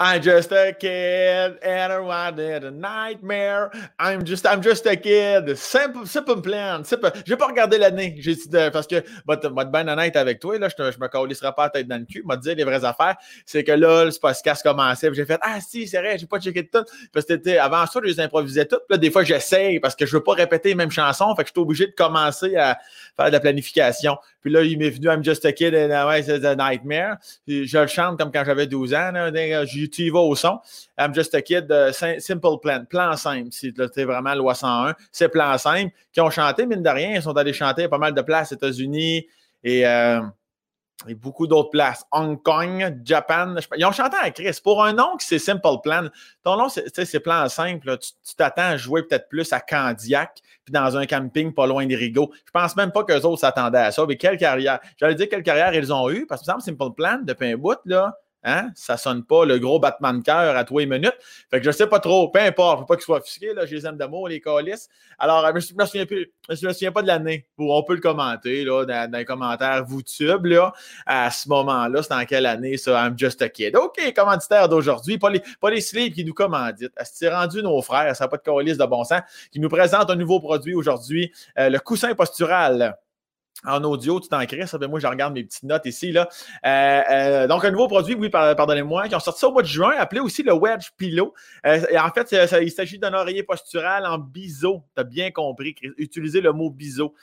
[0.00, 3.70] I'm just a kid and I wanted a nightmare.
[3.96, 5.56] I'm just, I'm just a kid.
[5.56, 6.82] Simple, simple plan.
[6.82, 7.12] Simple.
[7.24, 8.16] J'ai pas regardé l'année.
[8.18, 11.64] J'ai dit, parce que, moi, être bien honnête avec toi, là, je, me colisserai pas
[11.64, 12.24] la tête dans le cul.
[12.24, 13.14] M'a dit les vraies affaires.
[13.46, 15.14] C'est que là, le podcast commençait.
[15.14, 16.84] J'ai fait, ah, si, c'est vrai, j'ai pas checké tout.
[17.12, 18.82] Parce que avant ça, je les improvisais toutes.
[18.90, 21.32] Là, des fois, j'essaye parce que je veux pas répéter les mêmes chansons.
[21.36, 22.78] Fait que je suis obligé de commencer à
[23.16, 24.18] faire de la planification.
[24.44, 25.88] Puis là, il m'est venu I'm just a kid and
[26.18, 27.16] it's a nightmare?
[27.48, 29.10] je le chante comme quand j'avais 12 ans.
[29.10, 30.60] Là, tu y vas au son.
[30.98, 31.72] I'm just a kid,
[32.18, 33.48] simple plan, plan simple.
[33.52, 35.92] Si tu vraiment loi 101, c'est plan simple.
[36.12, 38.52] Qui ont chanté, mine de rien, ils sont allés chanter à pas mal de places,
[38.52, 39.26] États-Unis
[39.64, 40.20] et, euh,
[41.08, 42.04] et, beaucoup d'autres places.
[42.10, 43.56] Hong Kong, Japan.
[43.76, 44.58] Ils ont chanté à Chris.
[44.62, 46.08] Pour un nom qui c'est Simple Plan,
[46.42, 47.98] ton nom, c'est plan simple.
[47.98, 51.96] tu t'attends à jouer peut-être plus à Candiac, puis dans un camping pas loin des
[51.96, 52.30] rigots.
[52.44, 54.04] Je pense même pas qu'eux autres s'attendaient à ça.
[54.06, 56.94] Mais quelle carrière, j'allais dire quelle carrière ils ont eu, parce que, par exemple, Simple
[56.94, 58.70] Plan, depuis un bout, là, Hein?
[58.74, 61.16] Ça sonne pas le gros battement de cœur à toi les minutes.
[61.50, 62.28] Fait que je sais pas trop.
[62.28, 62.80] Peu importe.
[62.80, 63.54] Faut pas qu'ils soient offusqués.
[63.54, 63.64] Là.
[63.66, 64.88] Je les aime d'amour, les calices.
[65.18, 67.46] Alors, je me souviens, plus, je me souviens pas de l'année.
[67.58, 70.46] On peut le commenter là, dans, les commentaires YouTube.
[70.46, 70.72] Là,
[71.06, 73.06] à ce moment-là, c'est en quelle année ça?
[73.06, 73.76] I'm just a kid.
[73.76, 75.18] OK, commanditaire d'aujourd'hui.
[75.18, 76.92] Pas les, pas les sleeves qui nous commanditent.
[77.04, 80.10] C'est rendu nos frères, ça n'a pas de calice de bon sens, qui nous présentent
[80.10, 82.96] un nouveau produit aujourd'hui, euh, le coussin postural
[83.66, 84.66] en audio, tu t'en crées.
[84.66, 86.12] Ça moi, je regarde mes petites notes ici.
[86.12, 86.28] Là.
[86.66, 89.66] Euh, euh, donc, un nouveau produit, oui, pardonnez-moi, qui ont sorti ça au mois de
[89.66, 91.34] juin, appelé aussi le Wedge Pillow.
[91.66, 94.84] Euh, en fait, il s'agit d'un oreiller postural en biseau.
[94.94, 95.74] Tu as bien compris.
[95.98, 97.14] Utiliser le mot biseau.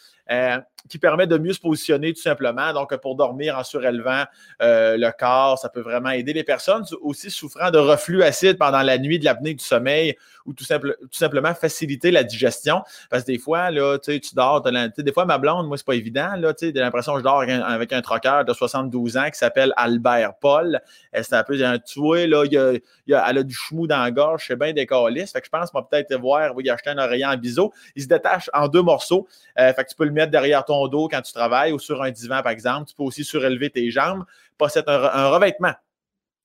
[0.89, 2.73] Qui permet de mieux se positionner tout simplement.
[2.73, 4.23] Donc, pour dormir en surélevant
[4.59, 8.97] le corps, ça peut vraiment aider les personnes aussi souffrant de reflux acide pendant la
[8.97, 10.15] nuit, de l'apnée du sommeil
[10.45, 12.81] ou tout, simple, tout, simplement faciliter la digestion.
[13.09, 16.35] Parce que des fois, là, tu dors, des fois, ma blonde, moi, c'est pas évident
[16.37, 20.35] là, sais, l'impression que je dors avec un, troqueur de 72 ans qui s'appelle Albert
[20.39, 20.81] Paul.
[21.13, 24.55] C'est un peu un tué, là, a, elle a du chmou dans la gorge, c'est
[24.55, 25.33] bien décaliste.
[25.33, 27.73] Fait que je pense qu'on va peut-être voir, il acheter un oreiller en biseau.
[27.95, 29.27] Il se détache en deux morceaux.
[29.59, 32.01] Euh, fait que tu peux le mettre derrière ton dos quand tu travailles ou sur
[32.01, 32.89] un divan, par exemple.
[32.89, 34.25] Tu peux aussi surélever tes jambes,
[34.57, 35.73] passer un, revêtement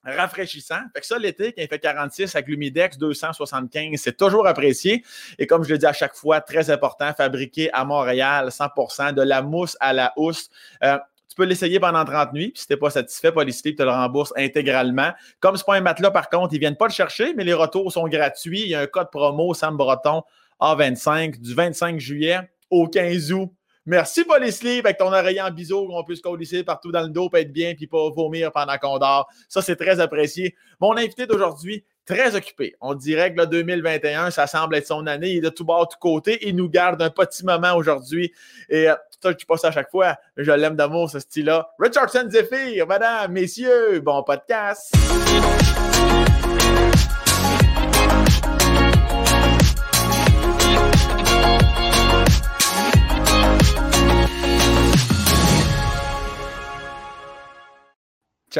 [0.05, 0.79] rafraîchissant.
[0.95, 5.05] Fait que ça, l'été, quand il fait 46 avec l'humidex 275, c'est toujours apprécié.
[5.39, 9.23] Et comme je le dis à chaque fois, très important, fabriqué à Montréal, 100% de
[9.23, 10.49] la mousse à la housse.
[10.85, 10.99] Euh,
[11.29, 12.51] tu peux l'essayer pendant 30 nuits.
[12.51, 15.11] Puis si tu n'es pas satisfait, Polysleep te le rembourse intégralement.
[15.41, 17.53] Comme ce pas un matelas, par contre, ils ne viennent pas le chercher, mais les
[17.53, 18.63] retours sont gratuits.
[18.63, 20.23] Il y a un code promo Sam Breton
[20.61, 23.51] A25 du 25 juillet au 15 août.
[23.87, 27.39] Merci, Polysleep, avec ton oreiller en biseau, qu'on puisse colisser partout dans le dos, peut
[27.39, 29.29] être bien, puis pas vomir pendant qu'on dort.
[29.49, 30.57] Ça, c'est très apprécié.
[30.81, 32.75] Mon invité d'aujourd'hui, très occupé.
[32.81, 35.31] On dirait que le 2021, ça semble être son année.
[35.31, 36.39] Il est de tout bord, tout côté.
[36.49, 38.33] Il nous garde un petit moment aujourd'hui.
[38.69, 40.17] Et euh, ça, je passe à chaque fois.
[40.37, 41.71] Je l'aime d'amour, ce style-là.
[41.79, 44.95] Richardson Zephyr, madame, messieurs, bon podcast.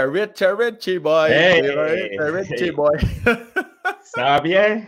[0.05, 1.31] Rich, Richie boy.
[1.31, 1.61] Hey,
[2.19, 2.99] Richie boy.
[4.03, 4.83] ça va bien?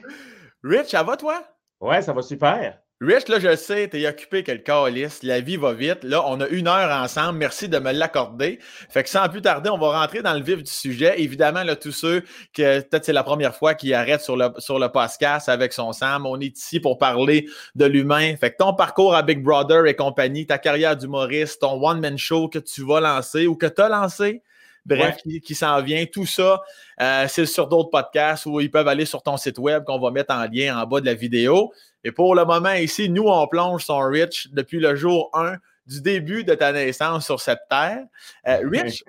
[0.62, 1.42] Rich, ça va toi?
[1.80, 2.78] Ouais, ça va super.
[3.00, 5.22] Rich, là, je sais, t'es occupé quel calice.
[5.22, 6.02] La vie va vite.
[6.02, 7.38] Là, on a une heure ensemble.
[7.38, 8.58] Merci de me l'accorder.
[8.91, 11.14] Fait que sans plus tarder, on va rentrer dans le vif du sujet.
[11.22, 14.80] Évidemment, là, tous ceux que peut-être c'est la première fois qu'ils arrêtent sur le, sur
[14.80, 16.26] le podcast avec son Sam.
[16.26, 17.46] On est ici pour parler
[17.76, 18.34] de l'humain.
[18.34, 22.48] Fait que ton parcours à Big Brother et compagnie, ta carrière d'humoriste, ton one-man show
[22.48, 24.42] que tu vas lancer ou que tu as lancé,
[24.87, 26.05] bref, qui, s'en vient.
[26.06, 26.61] Tout ça,
[27.00, 30.11] euh, c'est sur d'autres podcasts où ils peuvent aller sur ton site web qu'on va
[30.11, 31.72] mettre en lien en bas de la vidéo.
[32.05, 35.56] Et pour le moment, ici, nous, on plonge son Rich depuis le jour 1
[35.87, 38.05] du début de ta naissance sur cette terre.
[38.47, 39.05] Euh, Rich.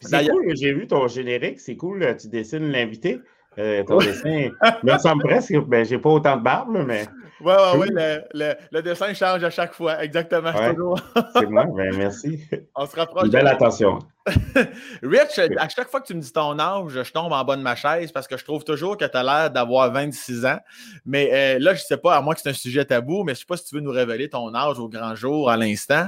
[0.00, 3.20] C'est cool, j'ai vu ton générique, c'est cool, tu dessines l'invité.
[3.58, 4.48] Euh, ton dessin
[4.82, 7.06] me semble presque, ben, j'ai pas autant de barbe, mais.
[7.44, 7.88] Oui, oui, oui,
[8.34, 10.52] le, le, dessin change à chaque fois, exactement.
[10.54, 12.40] c'est moi, ben, merci.
[12.76, 13.30] On se rapproche.
[13.30, 13.98] belle attention.
[15.02, 17.62] Rich, à chaque fois que tu me dis ton âge, je tombe en bas de
[17.62, 20.58] ma chaise parce que je trouve toujours que tu as l'air d'avoir 26 ans.
[21.04, 23.32] Mais euh, là, je ne sais pas, à moins que c'est un sujet tabou, mais
[23.34, 25.56] je ne sais pas si tu veux nous révéler ton âge au grand jour à
[25.56, 26.06] l'instant.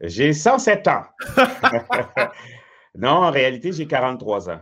[0.00, 1.02] J'ai 107 ans.
[2.94, 4.60] non, en réalité, j'ai 43 ans.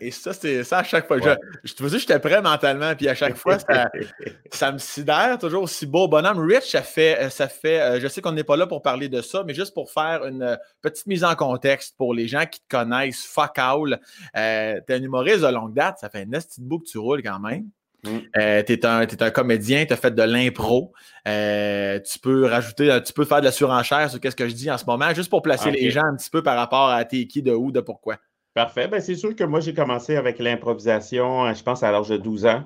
[0.00, 1.18] Et ça, c'est ça à chaque fois.
[1.18, 1.30] Je,
[1.64, 3.58] je te que j'étais prêt mentalement, puis à chaque fois,
[4.50, 6.38] ça, me sidère, toujours aussi beau bonhomme.
[6.38, 9.08] Rich, ça fait, euh, ça fait euh, je sais qu'on n'est pas là pour parler
[9.08, 12.44] de ça, mais juste pour faire une euh, petite mise en contexte pour les gens
[12.46, 14.00] qui te connaissent, fuck all.
[14.36, 16.98] Euh, tu es un humoriste de longue date, ça fait un petit bout que tu
[16.98, 17.68] roules quand même.
[18.04, 18.18] Mm.
[18.66, 20.92] tu es, un comédien, tu as fait de l'impro.
[21.24, 24.78] tu peux rajouter, tu peux faire de la surenchère sur ce que je dis en
[24.78, 27.42] ce moment, juste pour placer les gens un petit peu par rapport à t'es qui,
[27.42, 28.16] de où, de pourquoi.
[28.56, 28.88] Parfait.
[28.88, 32.46] Ben, c'est sûr que moi, j'ai commencé avec l'improvisation, je pense, à l'âge de 12
[32.46, 32.64] ans.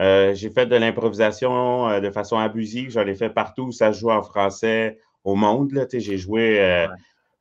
[0.00, 2.90] Euh, j'ai fait de l'improvisation euh, de façon abusive.
[2.90, 5.70] J'en ai fait partout où ça se joue en français au monde.
[5.92, 6.88] J'ai joué euh,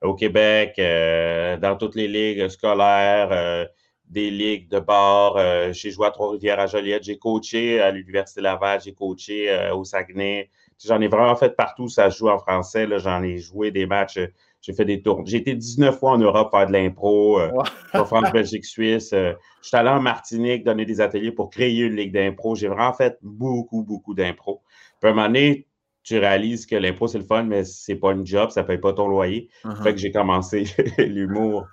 [0.04, 3.68] au Québec, dans toutes les ligues scolaires,
[4.06, 5.74] des ligues de bar.
[5.74, 7.02] j'ai joué à Trois-Rivières, à Joliette.
[7.02, 8.80] J'ai coaché à l'Université Laval.
[8.80, 10.52] J'ai coaché au Saguenay.
[10.86, 12.88] J'en ai vraiment fait partout où ça se joue en français.
[13.00, 14.20] J'en ai joué des matchs
[14.68, 15.24] j'ai fait des tours.
[15.26, 17.50] J'ai été 19 fois en Europe faire de l'impro, euh,
[17.94, 19.14] France, Belgique, Suisse.
[19.14, 19.32] Euh,
[19.62, 22.54] je suis allé en Martinique donner des ateliers pour créer une ligue d'impro.
[22.54, 24.62] J'ai vraiment fait beaucoup, beaucoup d'impro.
[25.00, 25.68] Puis à un moment donné,
[26.04, 28.92] tu réalises que l'impro, c'est le fun, mais c'est pas une job, ça paye pas
[28.92, 29.50] ton loyer.
[29.64, 29.84] Uh-huh.
[29.84, 30.66] Fait que j'ai commencé
[30.98, 31.66] l'humour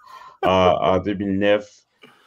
[0.44, 1.68] en 2009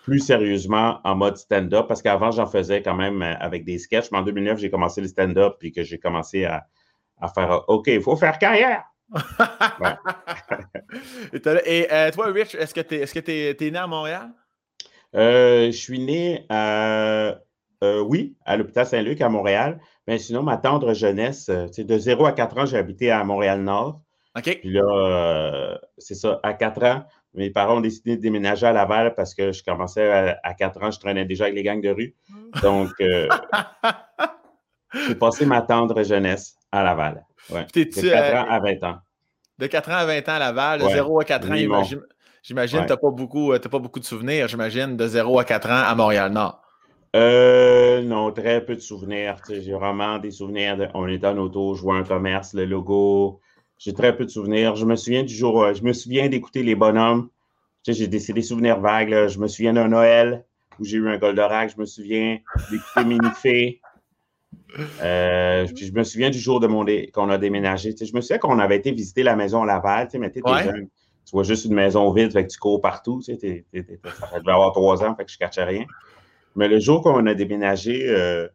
[0.04, 4.10] plus sérieusement en mode stand-up, parce qu'avant, j'en faisais quand même euh, avec des sketchs,
[4.12, 6.66] mais en 2009, j'ai commencé le stand-up, puis que j'ai commencé à,
[7.19, 8.86] à faire OK, il faut faire carrière.
[11.65, 14.31] et euh, toi, Rich, est-ce que tu es, est es, né à Montréal?
[15.15, 17.38] Euh, je suis né à,
[17.83, 19.80] euh, oui, à l'hôpital Saint-Luc à Montréal.
[20.07, 24.01] Mais sinon, ma tendre jeunesse, de 0 à 4 ans, j'ai habité à Montréal-Nord.
[24.38, 24.59] OK.
[24.59, 29.15] Puis là, c'est ça, à 4 ans, mes parents ont décidé de déménager à Laval
[29.15, 32.15] parce que je commençais à, 4 ans, je traînais déjà avec les gangs de rue.
[32.62, 32.89] Donc,
[35.07, 37.27] j'ai passé ma tendre jeunesse à Laval.
[37.50, 37.66] Ouais.
[37.74, 38.98] De 4 ans à 20 ans.
[39.58, 41.56] De 4 ans à 20 ans à Laval, de 0 à 4 ans,
[42.44, 45.44] j'imagine que tu n'as pas, beaucoup, euh, pas beaucoup de souvenirs, j'imagine, de 0 à
[45.44, 46.62] 4 ans à Montréal-Nord.
[47.16, 49.38] Euh, non, très peu de souvenirs.
[49.50, 53.40] J'ai vraiment des souvenirs de on était en auto, je vois un commerce, le logo.
[53.80, 54.76] J'ai très peu de souvenirs.
[54.76, 57.30] Je me souviens du jour, euh, je me souviens d'écouter les bonhommes.
[57.88, 59.28] J'ai des, des souvenirs vagues.
[59.28, 60.46] Je me souviens d'un Noël
[60.80, 61.72] où j'ai eu un Goldorak.
[61.76, 62.40] Je me souviens
[62.70, 63.82] d'écouter Minifé.
[65.02, 67.96] Euh, je me souviens du jour de mon qu'on a déménagé.
[68.00, 70.10] je me souviens qu'on avait été visiter la maison Laval.
[70.19, 70.88] Mais tu jeune.
[71.25, 73.22] Tu vois juste une maison vide, fait que tu cours partout.
[73.24, 75.86] Tu sais, ça devait avoir trois ans, fait que je ne cachais rien.
[76.56, 78.48] Mais le jour qu'on a déménagé, euh,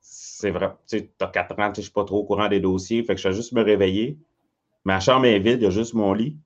[0.00, 0.70] c'est vrai.
[0.88, 3.20] Tu as quatre ans, je ne suis pas trop au courant des dossiers, fait que
[3.20, 4.16] je vais juste me réveiller.
[4.84, 6.38] Ma chambre est vide, il y a juste mon lit.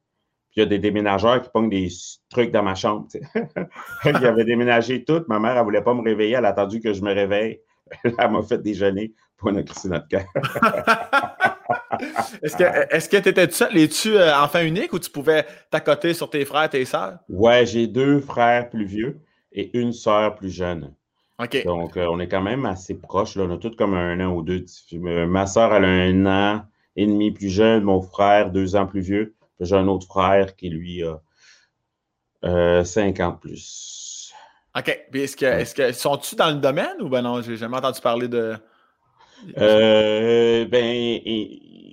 [0.51, 1.89] Puis il y a des déménageurs qui pognent des
[2.29, 3.07] trucs dans ma chambre.
[4.05, 5.25] Ils avaient déménagé tout.
[5.29, 6.35] Ma mère, elle ne voulait pas me réveiller.
[6.35, 7.61] Elle a attendu que je me réveille.
[8.05, 10.25] Elle m'a fait déjeuner pour une crissé notre cœur.
[12.43, 13.77] est-ce que tu étais seul?
[13.77, 17.19] Es-tu euh, enfant unique ou tu pouvais t'accoter sur tes frères et tes sœurs?
[17.29, 19.21] Ouais, j'ai deux frères plus vieux
[19.53, 20.95] et une sœur plus jeune.
[21.39, 21.65] OK.
[21.65, 23.37] Donc, euh, on est quand même assez proches.
[23.37, 23.45] Là.
[23.45, 24.65] On a tous comme un an ou deux.
[24.93, 26.65] Euh, ma sœur, elle a un an
[26.97, 27.85] et demi plus jeune.
[27.85, 29.35] Mon frère, deux ans plus vieux.
[29.61, 31.21] J'ai un autre frère qui, lui, a
[32.45, 34.02] euh, 50 plus.
[34.77, 35.07] OK.
[35.11, 38.01] Puis est-ce que, est-ce que sont-tu dans le domaine ou ben non, j'ai jamais entendu
[38.01, 38.57] parler de.
[39.59, 41.19] Euh, ben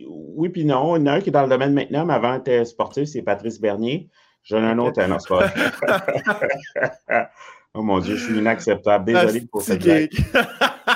[0.07, 0.95] oui, puis non.
[0.95, 3.09] Il y en a un qui est dans le domaine maintenant, mais avant était sportif,
[3.09, 4.09] c'est Patrice Bernier.
[4.43, 5.27] J'en ai un autre, un autre
[7.73, 9.05] oh mon Dieu, je suis inacceptable.
[9.05, 10.11] Désolé pour cette blague.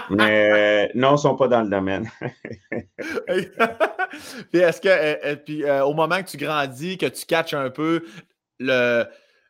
[0.09, 2.09] Mais non, ils ne sont pas dans le domaine.
[4.51, 7.69] puis est-ce que, euh, euh, puis, au moment que tu grandis, que tu catches un
[7.69, 8.06] peu
[8.59, 9.06] le,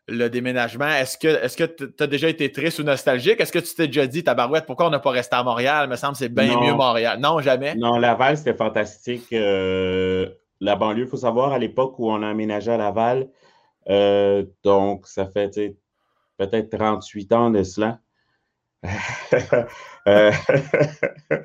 [0.07, 3.39] le déménagement, est-ce que tu as déjà été triste ou nostalgique?
[3.39, 5.85] Est-ce que tu t'es déjà dit, tabarouette, pourquoi on n'a pas resté à Montréal?
[5.87, 7.19] Il me semble que c'est bien mieux Montréal.
[7.19, 7.75] Non, jamais?
[7.75, 9.31] Non, Laval, c'était fantastique.
[9.31, 10.29] Euh,
[10.59, 13.29] la banlieue, il faut savoir, à l'époque où on a aménagé à Laval,
[13.89, 15.77] euh, donc ça fait
[16.37, 17.99] peut-être 38 ans de cela.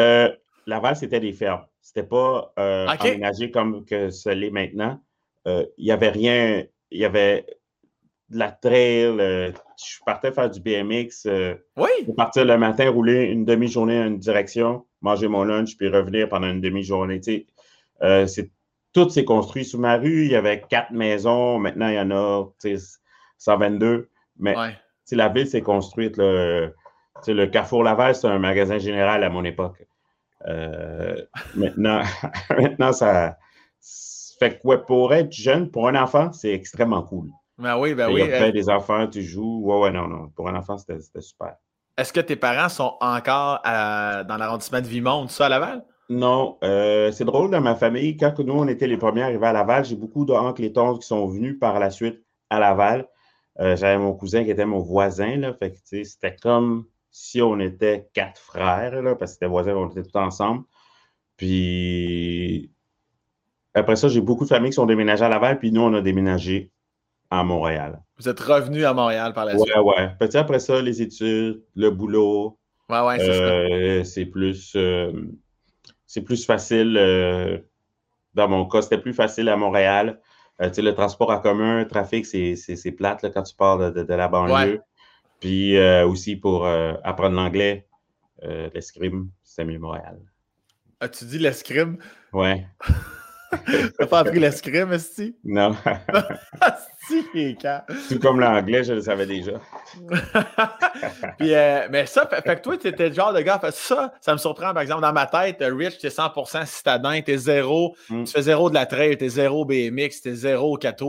[0.00, 0.28] Euh,
[0.66, 1.64] Laval, c'était des fermes.
[1.80, 5.00] C'était pas aménagé comme que ce l'est maintenant.
[5.46, 7.44] Il n'y avait rien il y avait
[8.30, 9.04] de la trail.
[9.20, 11.26] Euh, je partais faire du BMX.
[11.26, 11.90] Euh, oui.
[12.16, 16.48] Partir le matin, rouler une demi-journée en une direction, manger mon lunch, puis revenir pendant
[16.48, 17.20] une demi-journée.
[18.02, 18.26] Euh,
[18.92, 20.24] tout s'est construit sous ma rue.
[20.24, 21.58] Il y avait quatre maisons.
[21.58, 22.46] Maintenant, il y en a
[23.38, 24.08] 122.
[24.38, 24.54] Mais
[25.10, 26.16] la ville s'est construite.
[26.16, 26.72] le
[27.46, 29.84] Carrefour Laval, c'est un magasin général à mon époque.
[31.56, 32.02] maintenant,
[32.50, 33.36] maintenant, ça,
[34.38, 37.30] fait que pour être jeune, pour un enfant, c'est extrêmement cool.
[37.58, 38.22] Ben oui, ben oui.
[38.24, 39.60] Il y a euh, des enfants, tu joues.
[39.62, 40.28] Ouais, ouais, non, non.
[40.34, 41.54] Pour un enfant, c'était super.
[41.96, 45.84] Est-ce que tes parents sont encore dans l'arrondissement de Vimont, ça, à Laval?
[46.08, 46.58] Non.
[46.64, 49.84] Euh, c'est drôle, dans ma famille, quand nous, on était les premiers arrivés à Laval,
[49.84, 53.08] j'ai beaucoup d'oncles et tantes qui sont venus par la suite à Laval.
[53.60, 55.54] Euh, j'avais mon cousin qui était mon voisin, là.
[55.54, 59.88] Fait que, c'était comme si on était quatre frères, là, parce que c'était voisins, on
[59.88, 60.64] était tous ensemble.
[61.36, 62.73] Puis
[63.74, 66.00] après ça, j'ai beaucoup de familles qui sont déménagées à Laval, puis nous, on a
[66.00, 66.70] déménagé
[67.30, 68.00] à Montréal.
[68.18, 69.74] Vous êtes revenu à Montréal par la suite?
[69.74, 70.10] Ouais, ouais.
[70.18, 72.58] Petit après ça, les études, le boulot.
[72.88, 75.12] Ouais, ouais, c'est euh, C'est plus, euh,
[76.06, 76.96] c'est plus facile.
[76.96, 77.58] Euh,
[78.34, 80.20] dans mon cas, c'était plus facile à Montréal.
[80.62, 84.02] tu sais, le transport en commun, le trafic, c'est plate là, quand tu pars de,
[84.02, 84.80] de, la banlieue.
[85.40, 87.86] Puis aussi pour apprendre l'anglais,
[88.42, 90.18] l'escrime, c'est mieux Montréal.
[91.00, 91.98] As-tu dit l'escrime?
[92.32, 92.66] Ouais.
[93.98, 95.36] T'as pas appris l'escrime, Esti?
[95.44, 95.74] Non.
[98.08, 99.52] Tout comme l'anglais, je le savais déjà.
[101.38, 104.32] Puis, euh, mais ça, fait, que toi, tu étais le genre de gars, ça, ça
[104.32, 107.94] me surprend, par exemple, dans ma tête, Rich, tu es 100% citadin, tu es zéro,
[108.08, 108.24] mm.
[108.24, 111.04] tu fais zéro de la trail, tu es zéro BMX, tu es zéro 4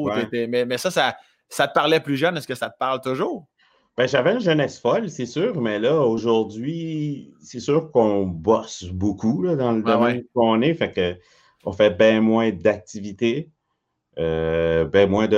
[0.49, 1.15] mais, mais ça, ça,
[1.47, 3.47] ça te parlait plus jeune, est-ce que ça te parle toujours?
[3.97, 9.41] Ben, j'avais une jeunesse folle, c'est sûr, mais là, aujourd'hui, c'est sûr qu'on bosse beaucoup
[9.41, 11.17] là, dans le domaine qu'on est, fait que
[11.65, 13.49] on fait bien moins d'activités,
[14.17, 15.37] euh, bien moins de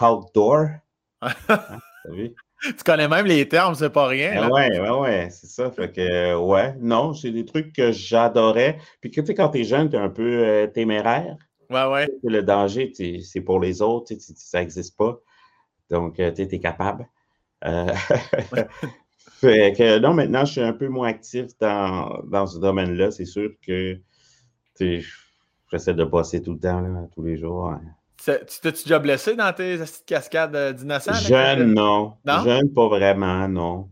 [0.00, 0.68] outdoor.
[2.64, 4.48] Hein, tu connais même les termes, c'est pas rien.
[4.50, 5.70] Oui, oui, oui, c'est ça.
[5.70, 8.78] Fait que, ouais, non, c'est des trucs que j'adorais.
[9.00, 11.36] Puis, tu sais, quand t'es jeune, t'es un peu euh, téméraire.
[11.70, 12.08] Ouais, ouais.
[12.22, 12.92] Le danger,
[13.22, 15.20] c'est pour les autres, ça n'existe pas.
[15.90, 17.08] Donc, euh, tu es capable.
[17.64, 17.92] Euh,
[19.40, 23.10] fait que non, maintenant, je suis un peu moins actif dans, dans ce domaine-là.
[23.10, 24.00] C'est sûr que
[24.78, 27.68] j'essaie de bosser tout le temps, tous les jours.
[27.68, 27.80] Hein.
[28.16, 31.14] Tu t'es-tu déjà blessé dans tes cascades euh, d'innocents?
[31.14, 32.14] Jeune, non.
[32.44, 33.90] Jeune, pas vraiment, non.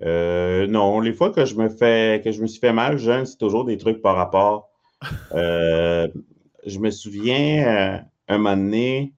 [0.00, 3.26] Euh, non, les fois que je me fais que je me suis fait mal, jeune,
[3.26, 4.70] c'est toujours des trucs par rapport.
[5.32, 9.12] je me souviens un moment donné,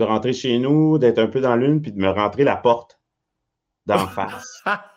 [0.00, 3.00] de rentrer chez nous, d'être un peu dans l'une, puis de me rentrer la porte
[3.86, 4.62] d'en face.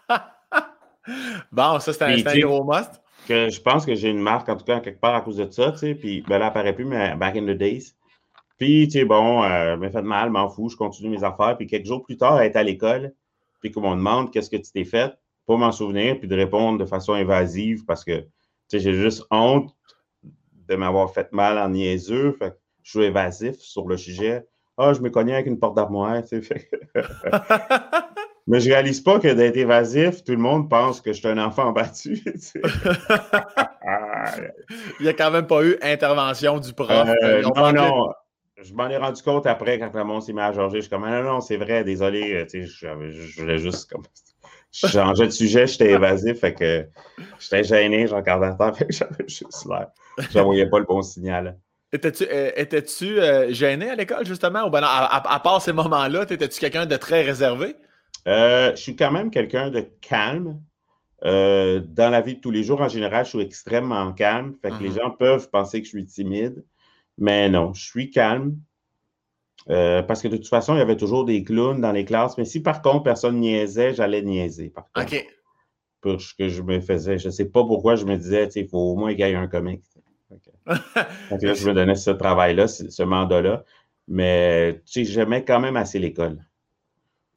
[1.52, 3.02] bon, ça, c'est un, gros must.
[3.28, 5.50] Que je pense que j'ai une marque, en tout cas, quelque part à cause de
[5.50, 7.94] ça, tu sais, puis ben, là, elle apparaît plus, mais back in the days.
[8.58, 11.56] Puis, tu sais, bon, euh, me fait mal, m'en fous, je continue mes affaires.
[11.58, 13.14] Puis, quelques jours plus tard, elle est à l'école,
[13.62, 15.14] puis qu'on me demande qu'est-ce que tu t'es fait,
[15.46, 18.28] pour m'en souvenir, puis de répondre de façon invasive parce que, tu
[18.70, 19.76] sais, j'ai juste honte
[20.68, 22.34] de m'avoir fait mal en niaiseux.
[22.40, 24.46] Fait que je suis évasif sur le sujet.
[24.78, 26.70] Ah, je me connais avec une porte d'armoire, tu sais.
[28.48, 31.38] Mais je réalise pas que d'être évasif, tout le monde pense que je suis un
[31.38, 32.22] enfant battu.
[35.00, 37.10] Il n'y a quand même pas eu intervention du prof.
[37.24, 38.10] Euh, non, non.
[38.58, 40.76] Je m'en ai rendu compte après quand le monde s'est mis à Georges.
[40.76, 42.34] Je suis comme, ah, non, non, c'est vrai, désolé.
[42.34, 44.04] Euh, tu sais, je, voulais juste comme.
[44.76, 46.88] Je changeais de sujet, j'étais évasif, fait que
[47.40, 49.90] j'étais gêné, j'en regardais à terre, fait que j'avais juste l'air.
[50.32, 51.60] J'envoyais pas le bon signal.
[51.92, 54.66] Étais-tu euh, euh, gêné à l'école, justement?
[54.66, 57.76] Ou ben à, part ces moments-là, étais-tu quelqu'un de très réservé?
[58.28, 60.62] Euh, je suis quand même quelqu'un de calme.
[61.22, 64.56] dans la vie de tous les jours, en général, je suis extrêmement calme.
[64.62, 64.96] Fait que les mhm.
[64.96, 66.64] gens peuvent penser que je suis timide.
[67.18, 68.58] Mais non, je suis calme.
[69.68, 72.38] parce que de toute façon, il y avait toujours des clowns dans les classes.
[72.38, 74.70] Mais si par contre, personne niaisait, j'allais niaiser.
[74.70, 75.28] Par contre, OK.
[76.02, 77.18] Pour ce que je me faisais.
[77.18, 79.36] Je ne sais pas pourquoi je me disais, il faut au moins qu'il y ait
[79.36, 79.86] un comique.
[80.30, 80.42] Donc
[81.42, 83.64] là, je me donnais ce travail-là, ce mandat-là.
[84.08, 86.40] Mais j'aimais quand même assez l'école.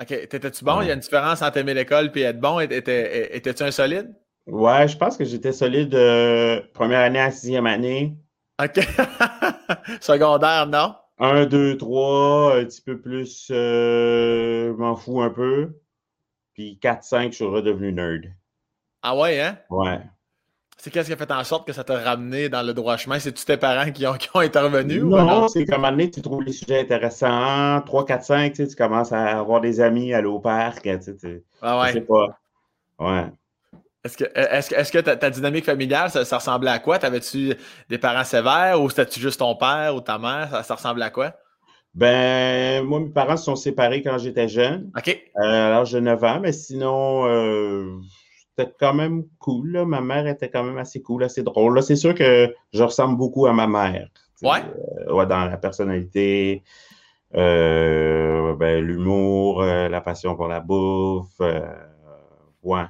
[0.00, 0.28] OK.
[0.28, 0.82] T'étais-tu bon?
[0.82, 2.60] Il y a une différence entre aimer l'école et être bon.
[2.60, 4.14] Étais-tu un solide?
[4.46, 8.16] Ouais, je pense que j'étais solide de première année à sixième année.
[8.62, 8.78] OK.
[10.00, 10.94] Secondaire, non?
[11.18, 15.80] Un, deux, trois, un petit peu plus, euh, je m'en fous un peu.
[16.54, 18.24] Puis 4, 5, je suis redevenu nerd.
[19.02, 19.58] Ah ouais, hein?
[19.70, 20.00] Ouais.
[20.76, 23.18] C'est qu'est-ce qui a fait en sorte que ça t'a ramené dans le droit chemin?
[23.18, 25.00] C'est-tu tes parents qui ont, qui ont intervenu?
[25.00, 27.80] Non, c'est comme année, tu trouves les sujets intéressants.
[27.80, 30.82] 3, 4, 5, tu, sais, tu commences à avoir des amis, aller au parc.
[30.82, 31.88] Tu sais, ah ouais.
[31.88, 32.38] Je sais pas.
[32.98, 33.26] Ouais.
[34.04, 36.98] Est-ce que, est-ce, est que ta, dynamique familiale, ça, ressemblait à quoi?
[36.98, 37.54] T'avais-tu
[37.88, 40.64] des parents sévères ou c'était-tu juste ton père ou ta mère?
[40.64, 41.32] Ça, ressemblait à quoi?
[41.94, 44.92] Ben, moi, mes parents se sont séparés quand j'étais jeune.
[44.96, 45.08] OK.
[45.08, 47.98] Euh, alors, j'ai 9 ans, mais sinon, euh,
[48.56, 49.72] c'était quand même cool.
[49.72, 49.84] Là.
[49.84, 51.82] Ma mère était quand même assez cool, assez drôle.
[51.82, 54.08] C'est sûr que je ressemble beaucoup à ma mère.
[54.42, 54.62] Ouais.
[55.06, 56.62] Euh, ouais dans la personnalité,
[57.34, 61.40] euh, ben, l'humour, euh, la passion pour la bouffe.
[62.62, 62.84] ouais.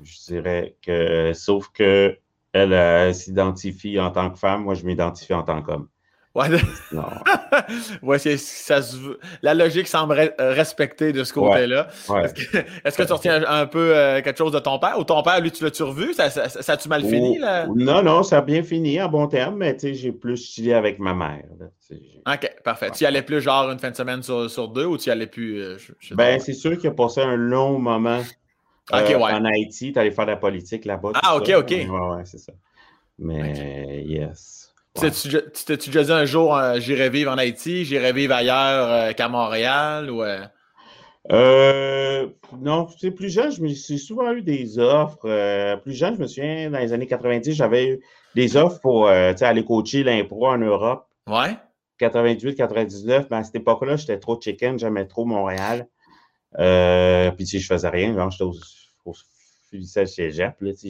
[0.00, 2.16] Je dirais que, sauf que
[2.52, 5.88] elle s'identifie en tant que femme, moi je m'identifie en tant qu'homme.
[6.34, 6.46] Ouais,
[8.02, 8.80] ouais ça
[9.42, 11.88] la logique semble respectée de ce côté-là.
[12.84, 14.98] Est-ce que, tu retiens un peu euh, quelque chose de ton père?
[14.98, 16.12] Ou ton père, lui, tu l'as-tu revu?
[16.12, 17.38] Ça, ça, a-tu mal fini?
[17.38, 17.66] Là?
[17.74, 21.14] Non, non, ça a bien fini en bon terme, mais j'ai plus chillé avec ma
[21.14, 21.44] mère.
[22.26, 22.90] OK, parfait.
[22.90, 25.26] Tu y allais plus genre une fin de semaine sur, deux ou tu y allais
[25.26, 25.60] plus?
[25.60, 25.76] Euh,
[26.12, 28.22] ben, c'est sûr qu'il a passé un long moment
[28.92, 29.92] euh, en Haïti.
[29.92, 31.12] Tu allais faire de la politique là-bas.
[31.14, 31.70] Ah, OK, OK.
[31.70, 32.52] Ouais, ouais, c'est ça.
[33.18, 34.67] Mais, yes.
[35.00, 39.12] Tu t'es-tu déjà dit un jour, euh, j'irai vivre en Haïti, j'irai vivre ailleurs euh,
[39.12, 40.10] qu'à Montréal?
[40.10, 40.46] Ou, euh?
[42.60, 45.76] non, c'est plus jeune, je me suis souvent eu des offres.
[45.82, 48.00] plus jeune, je me souviens, dans les années 90, j'avais eu
[48.34, 51.06] des offres pour euh, aller coacher l'impro en Europe.
[51.26, 51.56] Ouais.
[51.98, 55.88] 98, 99, mais à cette époque-là, j'étais trop chicken, j'aimais trop Montréal.
[56.58, 58.54] Euh, puis, si je faisais rien, genre, j'étais au,
[59.04, 59.14] au
[59.70, 60.88] chez cégep, là, tu sais,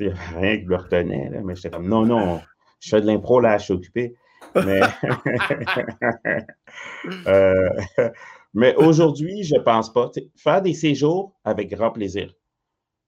[0.00, 2.40] il n'y avait rien qui me retenait, là, mais j'étais comme, non, non,
[2.80, 4.16] je fais de l'impro, là, je suis occupé.
[4.54, 4.80] Mais,
[7.26, 7.68] euh,
[8.54, 10.10] mais aujourd'hui, je ne pense pas.
[10.36, 12.34] faire des séjours avec grand plaisir.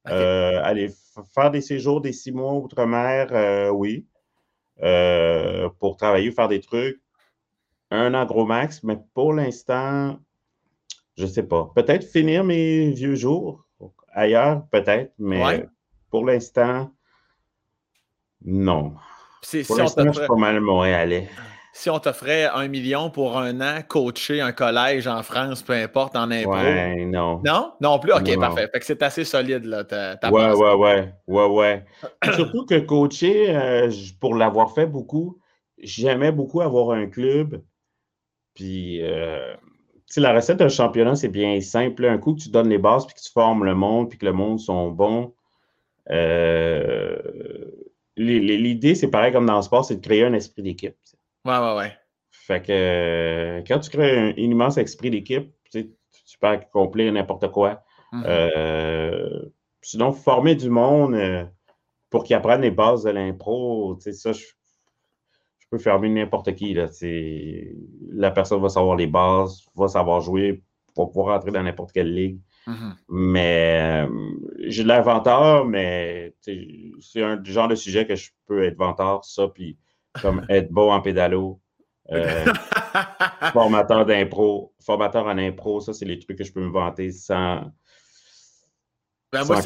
[0.09, 0.91] Euh, aller
[1.35, 4.07] faire des séjours des six mois outre-mer, euh, oui.
[5.79, 7.01] pour travailler, faire des trucs.
[7.91, 10.19] Un an gros max, mais pour l'instant,
[11.17, 11.71] je ne sais pas.
[11.75, 13.67] Peut-être finir mes vieux jours
[14.13, 15.67] ailleurs, peut-être, mais
[16.11, 16.91] pour l'instant,
[18.45, 18.95] non.
[19.43, 21.29] Si, Pour l'instant, je suis pas mal montréalais.
[21.75, 26.15] Si on t'offrait un million pour un an, coacher un collège en France, peu importe,
[26.17, 26.53] en impro.
[26.53, 27.41] Ouais, non.
[27.45, 27.73] Non?
[27.81, 28.13] Non plus?
[28.13, 28.69] OK, parfait.
[28.71, 29.83] Fait que c'est assez solide, là.
[30.31, 31.85] ouais, ouais, ouais, ouais, ouais.
[32.35, 35.39] Surtout que coacher, euh, pour l'avoir fait beaucoup,
[35.79, 37.63] j'aimais beaucoup avoir un club.
[38.55, 39.55] Puis, euh,
[40.07, 42.05] tu sais, la recette d'un championnat, c'est bien simple.
[42.05, 44.27] Un coup que tu donnes les bases, puis que tu formes le monde, puis que
[44.27, 45.33] le monde sont bons.
[46.11, 47.17] Euh,
[48.17, 50.97] l'idée, c'est pareil comme dans le sport, c'est de créer un esprit d'équipe.
[51.45, 51.93] Ouais, ouais, ouais.
[52.31, 57.85] Fait que euh, quand tu crées un, immense esprit d'équipe, tu peux accomplir n'importe quoi.
[58.13, 58.25] Mm-hmm.
[58.27, 59.43] Euh,
[59.81, 61.45] sinon, former du monde euh,
[62.11, 64.45] pour qu'ils apprennent les bases de l'impro, ça, je,
[65.71, 66.75] peux fermer n'importe qui.
[66.75, 66.89] Là,
[68.11, 70.63] la personne va savoir les bases, va savoir jouer
[70.95, 72.39] pour pouvoir entrer dans n'importe quelle ligue.
[72.67, 72.95] Mm-hmm.
[73.09, 74.31] Mais euh,
[74.67, 79.49] j'ai de l'inventeur, mais c'est un genre de sujet que je peux être venteur, ça,
[79.49, 79.79] puis
[80.21, 81.61] comme être bon en pédalo.
[82.11, 82.45] Euh,
[83.53, 87.73] formateur d'impro, formateur en impro, ça, c'est les trucs que je peux me vanter sans,
[89.33, 89.63] ben, moi,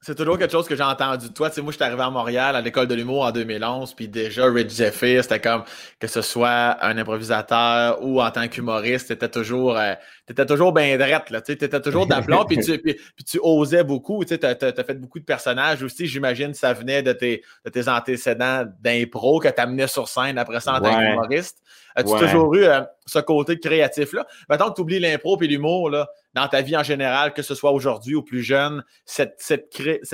[0.00, 1.50] c'est toujours quelque chose que j'ai entendu de toi.
[1.50, 4.06] Tu sais, moi, je suis arrivé à Montréal à l'école de l'humour en 2011, puis
[4.06, 5.64] déjà, Rich Zephyr, c'était comme
[5.98, 9.94] que ce soit un improvisateur ou en tant qu'humoriste, t'étais toujours, euh,
[10.24, 11.40] t'étais toujours bien drette, là.
[11.40, 12.96] Tu étais toujours d'aplomb, puis tu, puis,
[13.28, 14.24] tu osais beaucoup.
[14.24, 16.06] Tu sais, as, fait beaucoup de personnages aussi.
[16.06, 20.60] J'imagine que ça venait de tes, de tes antécédents d'impro que t'amenais sur scène après
[20.60, 21.58] ça en tant qu'humoriste.
[21.96, 24.26] As-tu toujours eu euh, ce côté créatif-là?
[24.48, 27.54] Maintenant que tu oublies l'impro et l'humour, là, dans ta vie en général, que ce
[27.54, 29.70] soit aujourd'hui ou plus jeune, cette, cette,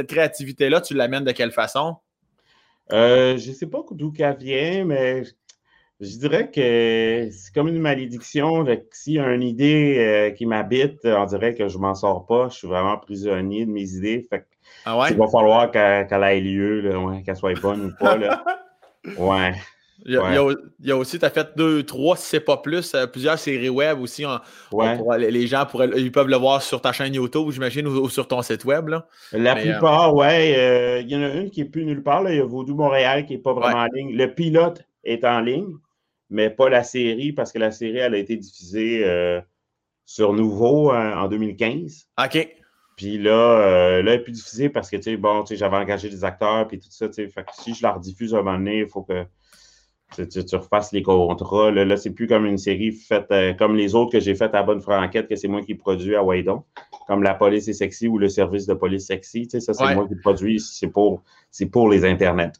[0.09, 1.96] créativité-là, tu l'amènes de quelle façon?
[2.92, 5.22] Euh, je ne sais pas d'où qu'elle vient, mais
[6.00, 8.64] je dirais que c'est comme une malédiction.
[8.92, 12.24] S'il y a une idée euh, qui m'habite, on dirait que je ne m'en sors
[12.26, 12.48] pas.
[12.48, 14.26] Je suis vraiment prisonnier de mes idées.
[14.28, 14.46] Fait
[14.85, 15.09] ah ouais?
[15.11, 16.90] Il va falloir qu'elle ait lieu,
[17.24, 18.16] qu'elle soit bonne ou pas.
[18.16, 18.44] Là.
[19.16, 19.54] Ouais.
[20.05, 20.15] Il
[20.81, 23.69] y, a, aussi, tu as fait deux, trois, si c'est pas plus, euh, plusieurs séries
[23.69, 24.25] web aussi.
[25.19, 28.41] les gens pourraient, ils peuvent le voir sur ta chaîne YouTube, j'imagine, ou, sur ton
[28.43, 28.89] site web.
[28.89, 29.07] Là.
[29.33, 30.27] La euh, plupart, oui.
[30.27, 32.29] Euh, il y en a une qui n'est plus nulle part.
[32.31, 34.17] Il y a Vaudou Montréal qui n'est pas vraiment en ligne.
[34.17, 35.75] Le pilote est en ligne,
[36.31, 39.05] mais pas la série parce que la série, elle a été diffusée
[40.07, 42.09] sur Nouveau en 2015.
[42.25, 42.55] OK.
[42.97, 46.25] Puis là, là, elle n'est plus diffusée parce que, tu sais, bon, j'avais engagé des
[46.25, 47.45] acteurs et tout ça, tu sais.
[47.53, 49.25] si je la rediffuse à un moment donné, il faut que
[50.14, 51.71] tu, tu, refasses les contrats.
[51.71, 54.62] Là, c'est plus comme une série faite euh, comme les autres que j'ai faites à
[54.62, 56.64] Bonne Franquette, que c'est moi qui produis à Waydon,
[57.07, 59.42] comme La police est sexy ou le service de police sexy.
[59.42, 61.23] Tu sais, ça, c'est moi qui produis, c'est pour,
[61.71, 62.53] pour les internets.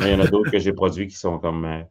[0.00, 1.82] Il y en a d'autres que j'ai produits qui sont comme euh,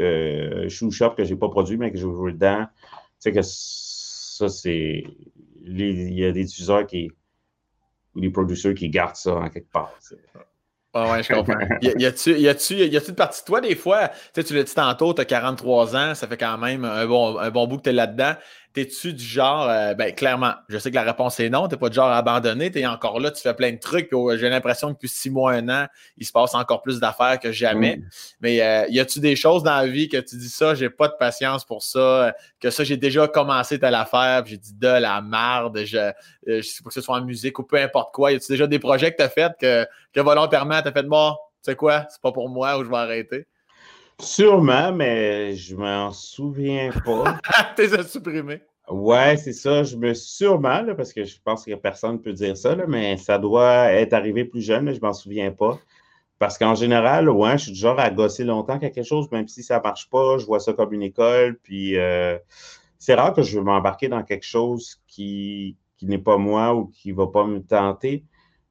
[0.00, 2.66] euh Shop que je n'ai pas produit, mais que j'ai joué dedans.
[2.66, 5.04] Tu sais que ça, c'est.
[5.64, 7.10] Il y a des diffuseurs qui.
[8.14, 9.92] Les producteurs qui gardent ça en quelque part.
[11.06, 11.58] Ah ouais, je comprends.
[11.82, 14.54] y a-tu y a-tu y a-tu une partie de toi des fois, tu sais tu
[14.54, 17.66] l'as dit tantôt, tu as 43 ans, ça fait quand même un bon un bon
[17.66, 18.34] bout que tu es là-dedans.
[18.78, 21.88] T'es-tu du genre, euh, ben clairement, je sais que la réponse est non, t'es pas
[21.88, 25.08] du genre abandonné, t'es encore là, tu fais plein de trucs, j'ai l'impression que depuis
[25.08, 25.86] six mois, un an,
[26.16, 28.00] il se passe encore plus d'affaires que jamais.
[28.40, 31.08] Mais euh, y a-tu des choses dans la vie que tu dis ça, j'ai pas
[31.08, 34.86] de patience pour ça, que ça, j'ai déjà commencé telle affaire, puis j'ai dit de
[34.86, 36.12] la merde, je, euh,
[36.46, 38.68] je sais pas que ce soit en musique ou peu importe quoi, y a-tu déjà
[38.68, 42.06] des projets que t'as fait que, que volontairement t'as fait de mort, tu sais quoi,
[42.10, 43.48] c'est pas pour moi ou je vais arrêter?
[44.20, 47.38] Sûrement, mais je m'en souviens pas.
[47.76, 48.60] T'es supprimé.
[48.90, 49.82] Ouais, c'est ça.
[49.82, 53.38] Je me sûrement, parce que je pense que personne ne peut dire ça, mais ça
[53.38, 55.78] doit être arrivé plus jeune, je m'en souviens pas.
[56.38, 59.62] Parce qu'en général, ouais, je suis du genre à gosser longtemps quelque chose, même si
[59.62, 61.58] ça ne marche pas, je vois ça comme une école.
[61.62, 62.38] Puis euh,
[62.98, 67.12] c'est rare que je veux m'embarquer dans quelque chose qui, n'est pas moi ou qui
[67.12, 68.24] ne va pas me tenter.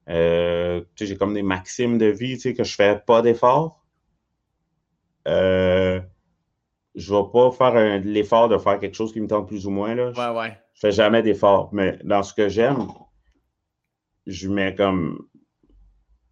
[0.08, 3.84] Euh, j'ai comme des maximes de vie, tu sais, que je ne fais pas d'efforts
[5.28, 6.00] euh,
[6.98, 9.70] je ne vais pas faire l'effort de faire quelque chose qui me tente plus ou
[9.70, 9.94] moins.
[9.94, 10.10] Là.
[10.10, 10.58] Ouais, ouais.
[10.74, 11.70] Je fais jamais d'effort.
[11.72, 12.88] Mais dans ce que j'aime,
[14.26, 15.26] je mets comme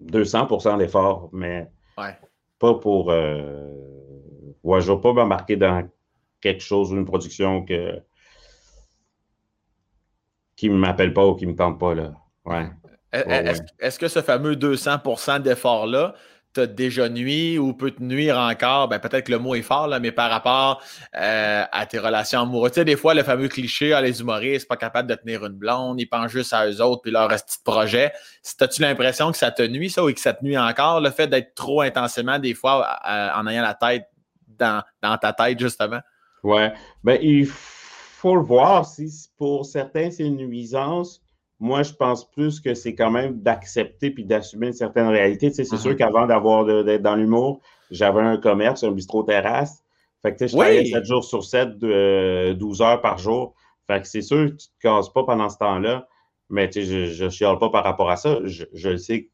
[0.02, 1.30] 200% d'effort.
[1.32, 2.18] Mais Ouais.
[2.58, 3.10] Pas pour.
[3.10, 3.72] Euh...
[4.62, 5.88] Ouais, je ne vais pas m'embarquer dans
[6.40, 8.00] quelque chose, une production que
[10.56, 11.94] qui ne m'appelle pas ou qui ne me tente pas.
[11.94, 12.14] Là.
[12.44, 12.68] Ouais.
[13.12, 16.14] Est-ce que ce fameux 200% d'effort-là
[16.56, 18.88] t'a déjà nuit ou peut te nuire encore?
[18.88, 20.82] Ben, peut-être que le mot est fort, là, mais par rapport
[21.14, 22.72] euh, à tes relations amoureuses.
[22.72, 25.52] Tu sais, des fois, le fameux cliché, ah, les humoristes, pas capables de tenir une
[25.52, 28.12] blonde, ils pensent juste à eux autres puis leur petit projet.
[28.60, 31.26] As-tu l'impression que ça te nuit, ça, ou que ça te nuit encore, le fait
[31.26, 34.06] d'être trop intensément, des fois, en ayant la tête
[34.48, 36.00] dans, dans ta tête, justement?
[36.42, 36.72] Ouais.
[37.04, 38.86] Ben, il faut le voir.
[38.86, 41.20] Si pour certains, c'est une nuisance,
[41.58, 45.50] moi, je pense plus que c'est quand même d'accepter puis d'assumer une certaine réalité.
[45.50, 45.96] c'est sûr mm-hmm.
[45.96, 49.82] qu'avant d'avoir d'être dans l'humour, j'avais un commerce, un bistrot terrasse.
[50.22, 53.54] Fait que je travaillais 7 jours sur 7, 12 euh, heures par jour.
[53.86, 56.08] Fait que c'est sûr que tu te casses pas pendant ce temps-là,
[56.50, 58.40] mais je ne chiale pas par rapport à ça.
[58.44, 59.30] Je, je sais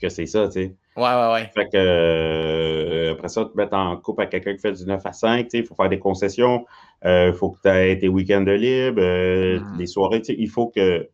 [0.00, 0.76] que c'est ça, tu sais.
[0.96, 1.50] Ouais, ouais, ouais.
[1.54, 5.04] Fait que euh, après ça, te mettre en couple avec quelqu'un qui fait du 9
[5.04, 6.66] à 5, il faut faire des concessions,
[7.04, 9.78] il euh, faut que tu aies tes week-ends de libre, euh, mm-hmm.
[9.78, 11.08] les soirées, il faut que.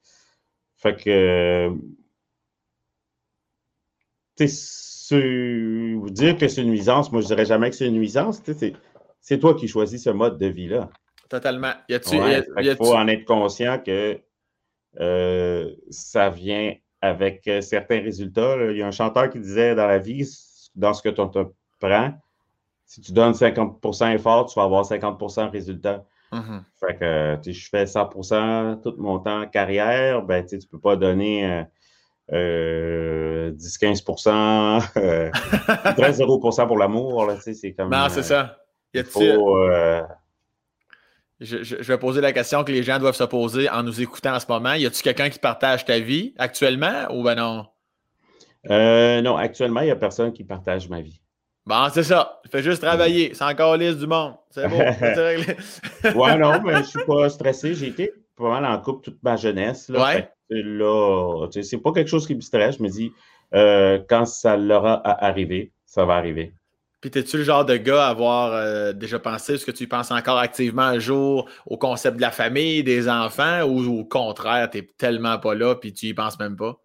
[0.87, 1.73] Fait que.
[4.37, 8.43] Tu vous dire que c'est une nuisance, moi je dirais jamais que c'est une nuisance.
[9.21, 10.91] C'est toi qui choisis ce mode de vie-là.
[11.29, 11.73] Totalement.
[11.89, 14.21] il faut en être conscient que
[15.91, 18.57] ça vient avec euh, certains résultats.
[18.71, 20.27] Il y a un chanteur qui disait dans la vie,
[20.75, 21.45] dans ce que tu te
[21.79, 22.15] prends,
[22.85, 26.05] si tu donnes 50% effort, tu vas avoir 50% résultat.
[26.33, 26.63] Mm-hmm.
[26.81, 30.97] Fait que je fais 100% tout mon temps en carrière, ben, tu ne peux pas
[30.97, 31.65] donner
[32.31, 34.29] 10-15%
[34.97, 37.33] euh, 0% euh, pour l'amour.
[37.41, 37.91] C'est comme.
[37.91, 38.59] Non, c'est ça.
[38.93, 39.21] Il faut,
[41.41, 44.41] je, vais poser la question que les gens doivent se poser en nous écoutant en
[44.41, 44.73] ce moment.
[44.73, 47.67] Y a-t-il quelqu'un qui partage ta vie actuellement ou ben non?
[48.71, 51.21] Euh, non, actuellement, il n'y a personne qui partage ma vie.
[51.67, 52.41] Bon, c'est ça.
[52.51, 53.35] Fais juste travailler.
[53.35, 54.35] C'est encore liste du monde.
[54.51, 54.79] C'est bon.
[56.21, 57.75] ouais, non, mais je ne suis pas stressé.
[57.75, 59.89] J'ai été pas mal en couple toute ma jeunesse.
[59.89, 60.31] Là, ouais.
[60.51, 62.79] là c'est pas quelque chose qui me stresse.
[62.79, 63.13] Je me dis,
[63.55, 66.53] euh, quand ça leur a arrivé, ça va arriver.
[67.01, 70.11] Puis, es-tu le genre de gars à avoir euh, déjà pensé, est-ce que tu penses
[70.11, 74.79] encore activement un jour au concept de la famille, des enfants, ou au contraire, tu
[74.79, 76.81] n'es tellement pas là, puis tu y penses même pas?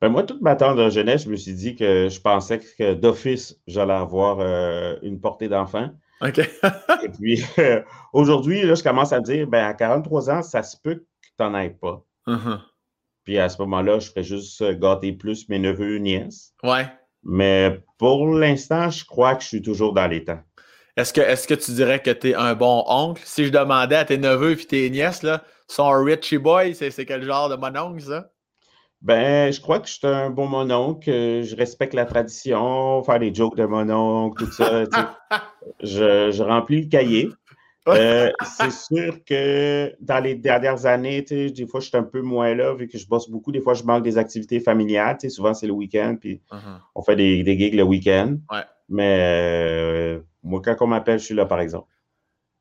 [0.00, 3.60] Ben moi, toute ma tendre jeunesse, je me suis dit que je pensais que d'office,
[3.66, 5.90] j'allais avoir euh, une portée d'enfant.
[6.20, 6.38] OK.
[7.02, 7.82] Et puis, euh,
[8.12, 11.42] aujourd'hui, là, je commence à dire, ben, à 43 ans, ça se peut que tu
[11.42, 12.04] n'en aies pas.
[12.28, 12.60] Uh-huh.
[13.24, 16.54] Puis à ce moment-là, je ferais juste gâter plus mes neveux, nièces.
[16.62, 16.86] Ouais.
[17.24, 20.40] Mais pour l'instant, je crois que je suis toujours dans les temps.
[20.96, 23.22] Est-ce que, est que tu dirais que tu es un bon oncle?
[23.24, 27.22] Si je demandais à tes neveux et tes nièces, là, sont Richie Boy, c'est quel
[27.22, 28.30] genre de mononcle, ça?
[29.00, 31.10] Ben, je crois que je suis un bon mononcle.
[31.10, 34.84] Je respecte la tradition, faire des jokes de mononcle, tout ça.
[35.82, 37.28] je, je, remplis le cahier.
[37.86, 42.54] Euh, c'est sûr que dans les dernières années, des fois, je suis un peu moins
[42.54, 43.52] là, vu que je bosse beaucoup.
[43.52, 45.16] Des fois, je manque des activités familiales.
[45.30, 46.80] Souvent, c'est le week-end, puis uh-huh.
[46.94, 48.36] on fait des, des, gigs le week-end.
[48.88, 51.88] Mais euh, moi, quand on m'appelle, je suis là, par exemple.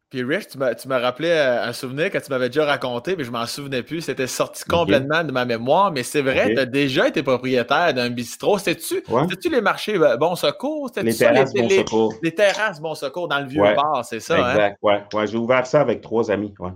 [0.09, 3.31] Puis Rich, tu m'as rappelé euh, un souvenir que tu m'avais déjà raconté, mais je
[3.31, 4.01] m'en souvenais plus.
[4.01, 5.91] C'était sorti complètement de ma mémoire.
[5.91, 8.57] Mais c'est vrai, tu as déjà été propriétaire d'un bistrot.
[8.57, 10.91] C'était-tu les marchés euh, Bon Secours?
[10.95, 12.13] Les terrasses Bon Secours.
[12.23, 14.35] Les, terrasses Bon Secours dans le vieux bar, c'est ça?
[14.35, 14.51] Hein?
[14.51, 15.03] Exact, ouais.
[15.13, 16.53] ouais J'ai ouvert ça avec trois amis.
[16.59, 16.71] Ouais.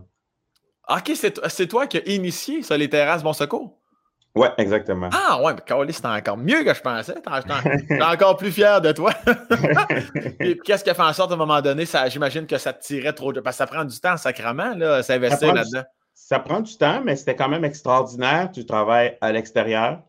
[0.90, 3.81] OK, c'est toi qui as initié ça, les terrasses Bon Secours?
[4.34, 5.10] Oui, exactement.
[5.12, 7.16] Ah, ouais, mais Carly, c'était encore mieux que je pensais.
[7.16, 9.12] J'étais encore plus fier de toi.
[10.64, 13.14] qu'est-ce qui a fait en sorte à un moment donné, j'imagine que ça te tirait
[13.14, 13.42] trop de.
[13.42, 15.84] Parce que ça prend du temps sacrement, là, s'investir là-dedans.
[16.14, 18.50] Ça prend du temps, mais c'était quand même extraordinaire.
[18.54, 20.02] Tu travailles à l'extérieur.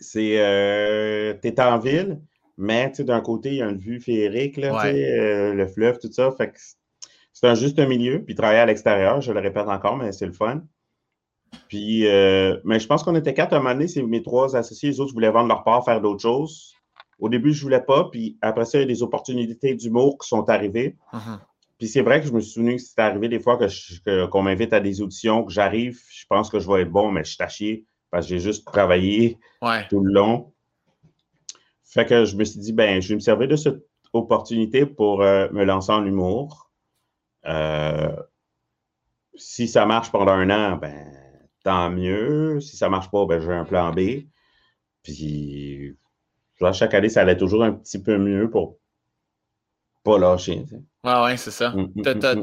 [0.00, 0.40] C'est.
[0.40, 2.18] Euh, tu es en ville,
[2.58, 6.32] mais d'un côté, il y a une vue féerique, là, euh, le fleuve, tout ça.
[6.36, 6.58] Fait que
[7.32, 8.24] c'est un juste milieu.
[8.24, 10.62] Puis travailler à l'extérieur, je le répète encore, mais c'est le fun.
[11.68, 14.56] Puis, euh, mais je pense qu'on était quatre à un moment donné, c'est mes trois
[14.56, 16.74] associés, les autres voulaient vendre leur part, faire d'autres choses.
[17.18, 20.18] Au début, je ne voulais pas, puis après ça, il y a des opportunités d'humour
[20.18, 20.96] qui sont arrivées.
[21.12, 21.38] Uh-huh.
[21.78, 24.42] Puis c'est vrai que je me suis souvenu que c'était arrivé des fois que qu'on
[24.42, 27.30] m'invite à des auditions, que j'arrive, je pense que je vais être bon, mais je
[27.30, 29.38] suis taché parce que j'ai juste travaillé
[29.90, 30.52] tout le long.
[31.84, 33.82] Fait que je me suis dit, ben, je vais me servir de cette
[34.12, 36.70] opportunité pour euh, me lancer en humour.
[37.46, 38.14] Euh,
[39.34, 41.06] si ça marche pendant un an, ben,
[41.66, 42.60] tant mieux.
[42.60, 44.22] Si ça ne marche pas, ben, j'ai un plan B.
[45.02, 45.96] Puis,
[46.72, 48.78] chaque année, ça allait toujours un petit peu mieux pour
[50.04, 50.64] pas lâcher.
[51.02, 51.70] Oui, ouais, c'est ça.
[51.70, 52.42] Mm, mm, mm,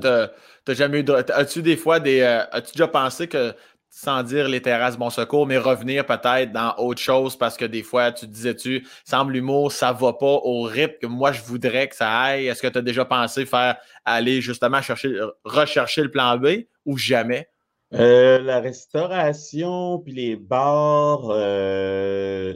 [0.65, 2.19] t'as jamais eu As-tu des fois des.
[2.19, 3.55] Euh, as-tu déjà pensé que
[3.89, 7.83] sans dire les terrasses bon secours, mais revenir peut-être dans autre chose parce que des
[7.83, 11.95] fois, tu disais-tu, semble l'humour, ça va pas au rythme que moi je voudrais que
[11.95, 12.47] ça aille.
[12.47, 16.97] Est-ce que tu as déjà pensé faire aller justement chercher, rechercher le plan B ou
[16.97, 17.47] jamais?
[17.93, 22.55] Euh, la restauration puis les bars, euh,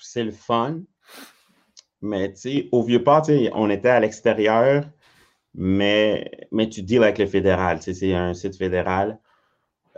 [0.00, 0.80] c'est le fun.
[2.00, 4.84] Mais tu sais, au Vieux-Port, on était à l'extérieur,
[5.54, 7.80] mais, mais tu deals avec le fédéral.
[7.80, 9.20] C'est un site fédéral.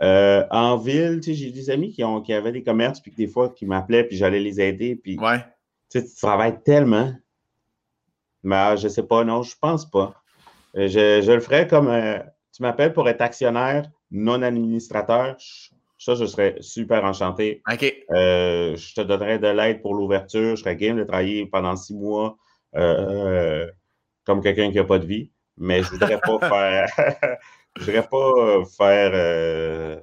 [0.01, 3.49] Euh, en ville, j'ai des amis qui, ont, qui avaient des commerces, puis des fois,
[3.49, 4.95] qui m'appelaient, puis j'allais les aider.
[4.95, 5.43] Puis, ouais.
[5.89, 7.11] tu travailles tellement.
[8.43, 10.13] Mais ah, je sais pas, non, je pense pas.
[10.75, 11.89] Euh, je, le ferais comme
[12.55, 15.35] tu m'appelles pour être actionnaire, non administrateur.
[15.97, 17.61] Ça, je serais super enchanté.
[17.71, 17.81] OK.
[18.09, 20.55] je te donnerais de l'aide pour l'ouverture.
[20.55, 22.37] Je serais game de travailler pendant six mois
[24.25, 25.31] comme quelqu'un qui n'a pas de vie.
[25.57, 27.37] Mais je voudrais pas faire.
[27.77, 29.99] Je ne voudrais pas euh, faire euh,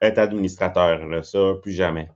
[0.00, 2.08] être administrateur, ça, plus jamais.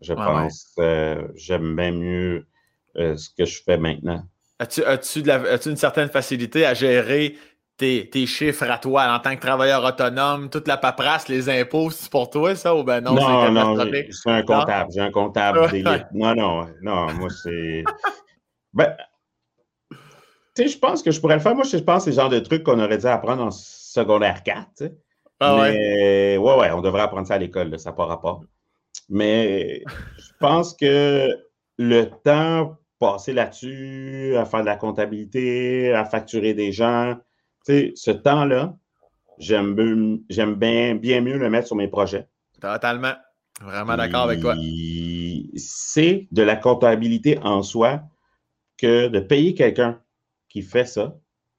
[0.00, 0.74] Je pense.
[0.78, 2.46] Euh, j'aime bien mieux
[2.94, 4.22] ce que je fais maintenant.
[4.60, 7.36] As-tu as une certaine facilité à gérer
[7.76, 12.10] tes, chiffres à toi en tant que travailleur autonome, toute la paperasse, les impôts, c'est
[12.10, 13.14] pour toi, ça, ou ben non?
[13.14, 13.76] Non, non,
[14.10, 14.90] c'est un comptable.
[14.92, 15.60] J'ai un comptable
[16.12, 17.84] Non, non, non, moi, c'est.
[18.72, 18.94] ben,
[20.54, 21.54] tu sais, je pense que je pourrais le faire.
[21.54, 24.42] Moi, je pense que c'est le genre de trucs qu'on aurait dû apprendre en secondaire
[24.44, 24.60] 4.
[24.60, 24.94] Tu sais.
[25.40, 26.56] Ah Mais, ouais.
[26.56, 28.44] ouais, on devrait apprendre ça à l'école, ça pas rapport.
[29.08, 29.82] Mais
[30.18, 31.28] je pense que
[31.76, 37.16] le temps passé là-dessus, à faire de la comptabilité, à facturer des gens,
[37.64, 38.76] sais, ce temps-là,
[39.38, 42.26] j'aime bien, bien mieux le mettre sur mes projets.
[42.60, 43.14] Totalement.
[43.60, 44.54] Vraiment d'accord avec toi.
[45.56, 48.02] C'est de la comptabilité en soi
[48.78, 50.00] que de payer quelqu'un
[50.48, 51.16] qui fait ça,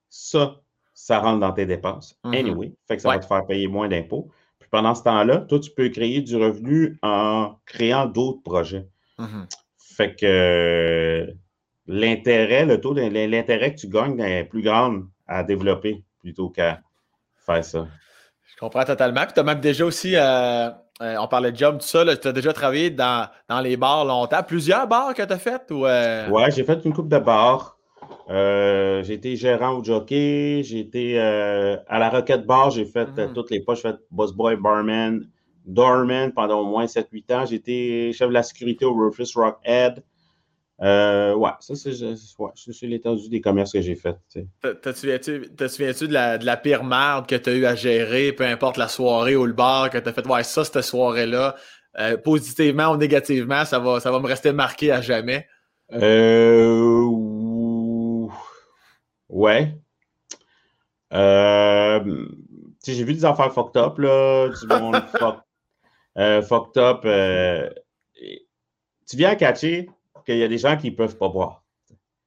[0.10, 0.62] ça,
[0.94, 2.20] ça rentre dans tes dépenses.
[2.24, 2.38] Mm-hmm.
[2.38, 4.30] Anyway, fait que ça va te faire payer moins d'impôts.
[4.60, 8.88] Puis pendant ce temps-là, toi, tu peux créer du revenu en créant d'autres projets.
[9.20, 9.50] Mm-hmm.
[9.78, 11.34] Fait que
[11.88, 16.82] l'intérêt, le taux l'intérêt que tu gagnes est plus grand à développer plutôt qu'à
[17.46, 17.88] faire ça.
[18.44, 19.22] Je comprends totalement.
[19.22, 20.70] Puis tu as même déjà aussi, euh,
[21.02, 23.30] euh, on parlait de job, tout ça, tu as déjà travaillé dans,
[23.62, 24.44] les bars longtemps.
[24.44, 25.70] Plusieurs bars que tu as fait?
[25.72, 26.30] Ou, euh?
[26.30, 27.78] Ouais, j'ai fait une coupe de bars.
[28.30, 33.34] J'ai été gérant au jockey, j'ai été à la Rocket Bar, j'ai fait mm.
[33.34, 35.28] toutes les postes, j'ai fait boss boy, barman,
[35.66, 37.46] doorman pendant au moins 7-8 ans.
[37.46, 39.58] J'ai été chef de la sécurité au Rufus Rock
[40.80, 41.36] Head.
[41.36, 42.50] ouais, ça, c'est ouais,
[42.84, 44.16] l'étendue des commerces que j'ai fait.
[44.62, 48.46] Te souviens-tu de la, de la pire merde que tu as eu à gérer, peu
[48.46, 51.56] importe la soirée ou le bar, que tu as fait, ouais, ça, cette soirée-là,
[52.24, 55.48] positivement ou négativement, ça va, ça va me rester marqué à jamais?
[55.94, 57.06] Euh,
[59.36, 59.78] Ouais.
[61.14, 62.28] Euh,
[62.86, 64.96] j'ai vu des affaires fucked up, là, du monde
[66.18, 67.02] euh, fucked up.
[67.06, 67.70] Euh,
[69.08, 69.90] tu viens à catcher
[70.26, 71.64] qu'il y a des gens qui ne peuvent pas boire.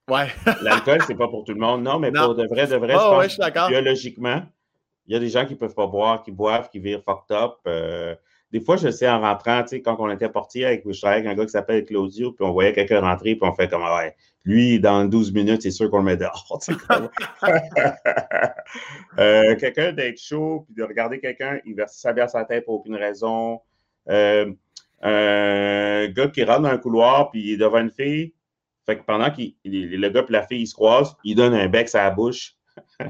[0.09, 0.29] Ouais.
[0.63, 1.83] L'alcool, c'est pas pour tout le monde.
[1.83, 4.43] Non, mais pour de vrai, de vrai, oh, je pense biologiquement,
[5.07, 7.37] il y a des gens qui ne peuvent pas boire, qui boivent, qui virent fucked
[7.37, 7.57] up.
[7.67, 8.15] Euh,
[8.51, 11.27] des fois, je sais en rentrant, tu sais, quand on était portier avec, je avec
[11.27, 14.15] un gars qui s'appelle Claudio, puis on voyait quelqu'un rentrer, puis on fait comme, ouais,
[14.45, 16.59] lui, dans 12 minutes, c'est sûr qu'on le met dehors.
[19.19, 22.65] euh, quelqu'un d'être chaud, puis de regarder quelqu'un, il verse sa bière à sa tête
[22.65, 23.61] pour aucune raison.
[24.09, 24.51] Euh,
[25.03, 28.35] un gars qui rentre dans un couloir, puis il est devant une fille,
[28.89, 31.69] fait que pendant que le gars et la fille ils se croisent, il donne un
[31.69, 32.55] bec à la bouche.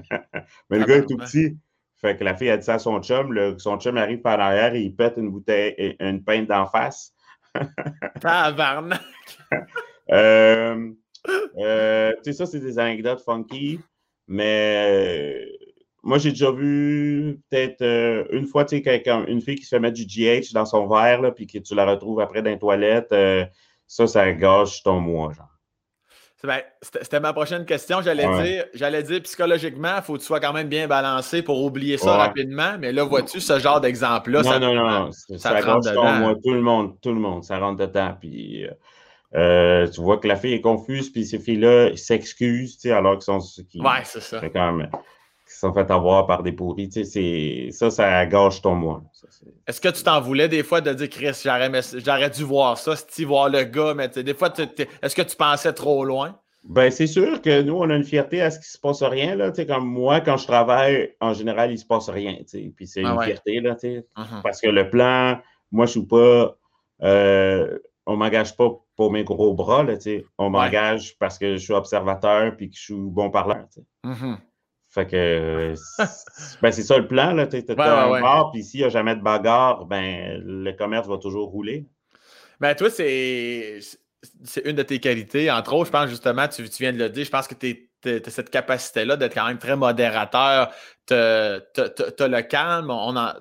[0.70, 1.56] Mais le gars est tout petit.
[2.00, 3.58] Fait que la fille a dit ça à son chum.
[3.58, 7.12] son chum arrive par l'arrière et il pète une bouteille, une pinte d'en face.
[8.20, 9.00] Tabarnak!
[10.10, 10.90] euh,
[11.58, 13.78] euh, tu sais, ça, c'est des anecdotes funky.
[14.26, 15.57] Mais euh,
[16.08, 19.80] moi, j'ai déjà vu peut-être euh, une fois, tu sais, une fille qui se fait
[19.80, 23.14] mettre du GH dans son verre, puis que tu la retrouves après dans les toilettes.
[23.86, 25.58] ça, ça gâche ton mois, genre.
[26.82, 28.00] C'était ma prochaine question.
[28.00, 31.64] J'allais dire, j'allais dire psychologiquement, il faut que tu sois quand même bien balancé pour
[31.64, 32.76] oublier ça rapidement.
[32.78, 34.42] Mais là, vois-tu ce genre d'exemple-là?
[34.42, 36.34] Non, non, non, Ça, rentre dedans.
[36.42, 38.14] Tout le monde, tout le monde, ça rentre dedans.
[38.20, 38.70] Puis euh,
[39.34, 43.40] euh, tu vois que la fille est confuse, puis ces filles-là s'excusent, alors qu'ils sont.
[43.68, 44.40] Qui, ouais, c'est ça.
[44.48, 44.90] Quand même,
[45.56, 46.90] sont fait avoir par des pourris.
[47.72, 49.02] Ça, ça gâche ton mois.
[49.66, 53.24] Est-ce que tu t'en voulais des fois de dire, Chris, j'aurais dû voir ça, si
[53.24, 54.52] voir le gars, mais des fois,
[55.02, 56.38] est-ce que tu pensais trop loin?
[56.64, 59.02] Ben, c'est sûr que nous, on a une fierté à ce qu'il ne se passe
[59.02, 59.36] rien.
[59.36, 62.36] Là, comme moi, quand je travaille, en général, il ne se passe rien.
[62.76, 63.60] Puis c'est ah une fierté.
[63.60, 64.42] Là, uh-huh.
[64.42, 65.38] Parce que le plan,
[65.72, 66.58] moi, je ne suis pas.
[67.02, 69.82] Euh, on ne m'engage pas pour mes gros bras.
[69.84, 69.94] Là,
[70.36, 73.66] on m'engage parce que je suis observateur et que je suis bon parleur.
[74.90, 75.74] Fait que
[76.62, 77.46] ben, c'est ça le plan.
[77.46, 81.18] Tu as un bar, puis s'il n'y a jamais de bagarre, ben, le commerce va
[81.18, 81.86] toujours rouler.
[82.60, 83.80] Ben, toi, c'est
[84.64, 85.50] une de tes qualités.
[85.50, 87.90] Entre autres, je pense justement, tu, tu viens de le dire, je pense que tu
[88.04, 90.72] as cette capacité-là d'être quand même très modérateur.
[91.06, 92.90] Tu as, le calme.
[92.90, 93.32] On en,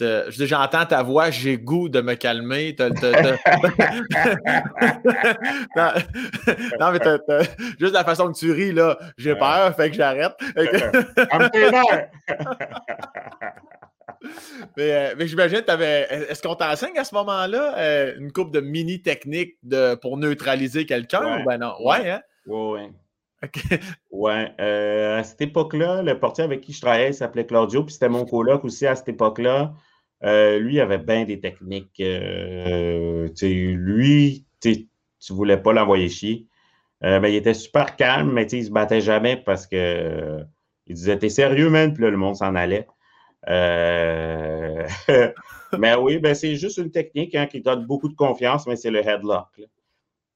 [0.00, 2.74] J'entends ta voix, j'ai goût de me calmer.
[6.80, 6.98] non, mais
[7.78, 10.32] juste la façon que tu ris, là, j'ai peur, fait que j'arrête.
[14.76, 19.00] mais, euh, mais j'imagine, est-ce qu'on t'enseigne à ce moment-là euh, une coupe de mini
[19.02, 21.36] techniques de, pour neutraliser quelqu'un?
[21.36, 21.44] Ouais.
[21.44, 21.74] Ben non?
[21.80, 22.22] Ouais, hein?
[22.46, 22.90] Ouais, ouais.
[24.60, 28.24] Euh, à cette époque-là, le portier avec qui je travaillais s'appelait Claudio, puis c'était mon
[28.24, 29.74] coloc aussi à cette époque-là.
[30.24, 32.00] Euh, lui, il avait bien des techniques.
[32.00, 34.88] Euh, lui, tu
[35.30, 36.46] ne voulais pas l'envoyer chier.
[37.02, 40.40] mais il était super calme, mais il ne se battait jamais parce que
[40.86, 41.92] il disait T'es sérieux, man?
[41.92, 42.86] Puis là, le monde s'en allait.
[45.78, 48.90] mais oui, ben, c'est juste une technique hein, qui donne beaucoup de confiance, mais c'est
[48.90, 49.48] le headlock.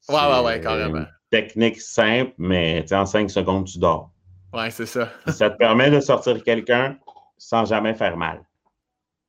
[0.08, 4.10] Ouais, ouais, ouais, carrément technique simple, mais en cinq secondes, tu dors.
[4.52, 5.10] Ouais, c'est ça.
[5.26, 6.96] ça te permet de sortir quelqu'un
[7.36, 8.42] sans jamais faire mal.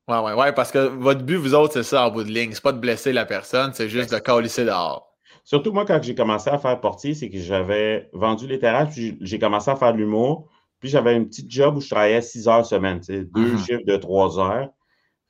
[0.08, 2.52] Ouais, ouais, ouais, parce que votre but, vous autres, c'est ça en bout de ligne.
[2.54, 5.08] C'est pas de blesser la personne, c'est juste de calisser dehors.
[5.44, 9.18] Surtout moi, quand j'ai commencé à faire portier, c'est que j'avais vendu les terrasses, puis
[9.22, 10.48] j'ai commencé à faire de l'humour.
[10.80, 13.66] Puis j'avais une petite job où je travaillais six heures semaine, deux mm-hmm.
[13.66, 14.70] chiffres de trois heures.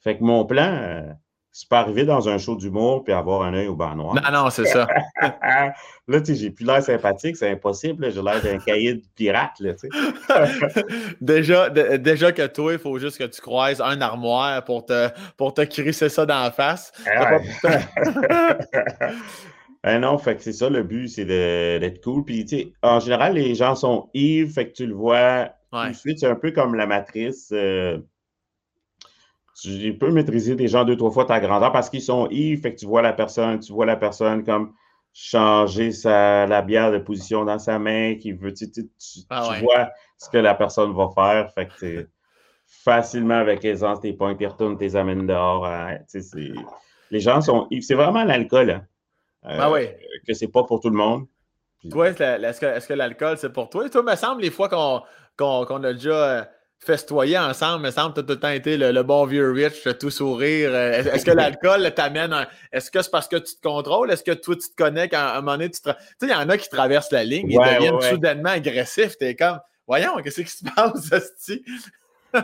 [0.01, 1.01] Fait que mon plan, euh,
[1.51, 4.13] c'est pas arriver dans un show d'humour puis avoir un œil au banc noir.
[4.15, 4.87] Non, non, c'est ça.
[5.21, 5.73] là,
[6.21, 8.11] tu sais, j'ai plus l'air sympathique, c'est impossible.
[8.11, 10.83] J'ai l'air d'un cahier de pirate, là, tu sais.
[11.21, 15.53] déjà, déjà que toi, il faut juste que tu croises un armoire pour te, pour
[15.53, 16.93] te crisser ça dans la face.
[17.07, 17.39] Ah
[19.83, 22.23] ben non, fait que c'est ça le but, c'est d'être cool.
[22.25, 25.87] Puis, tu sais, en général, les gens sont Yves, fait que tu le vois tout
[25.87, 26.19] de suite.
[26.19, 27.49] C'est un peu comme la matrice.
[27.53, 27.97] Euh,
[29.61, 32.73] tu peux maîtriser des gens deux, trois fois ta grandeur parce qu'ils sont Yves, fait
[32.73, 34.73] que tu vois la personne, tu vois la personne comme
[35.13, 38.67] changer sa, la bière de position dans sa main, qui veut, tu,
[39.29, 42.09] ah vois ce que la personne va faire, fait que
[42.65, 45.65] facilement avec aisance, tes points, tes retournes, tes amènes dehors.
[45.65, 45.97] Hein,
[47.11, 47.67] les gens sont.
[47.81, 48.69] C'est vraiment l'alcool.
[48.71, 48.85] Hein,
[49.43, 49.87] ah euh,
[50.27, 51.25] que c'est pas pour tout le monde.
[51.89, 53.89] Toi, est-ce que, l'alcool, c'est pour toi?
[53.89, 56.43] Toi, il me semble, les fois qu'on a déjà euh,
[56.79, 60.09] festoyer ensemble, me semble, tu as tout le temps été le, bon vieux Rich, tout
[60.09, 60.71] sourire.
[60.73, 62.33] Euh, est-ce que l'alcool t'amène
[62.71, 64.11] Est-ce que c'est parce que tu te contrôles?
[64.11, 65.89] Est-ce que toi, tu te connais qu'à un moment donné, tu te.
[65.89, 69.17] Tu sais, il y en a qui traversent la ligne, ils deviennent soudainement agressifs.
[69.17, 71.63] T'es comme, voyons, qu'est-ce qui se passe, Asti?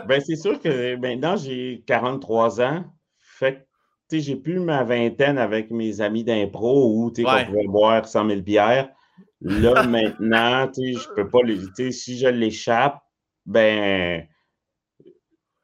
[0.06, 2.84] ben, c'est sûr que maintenant, j'ai 43 ans.
[3.18, 3.66] Fait
[4.10, 8.06] que, j'ai plus ma vingtaine avec mes amis d'impro où, tu sais, on pouvait boire
[8.06, 8.90] 100 000 bières.
[9.40, 11.90] Là, maintenant, tu sais, je peux pas l'éviter.
[11.90, 13.00] Si je l'échappe,
[13.46, 14.26] ben,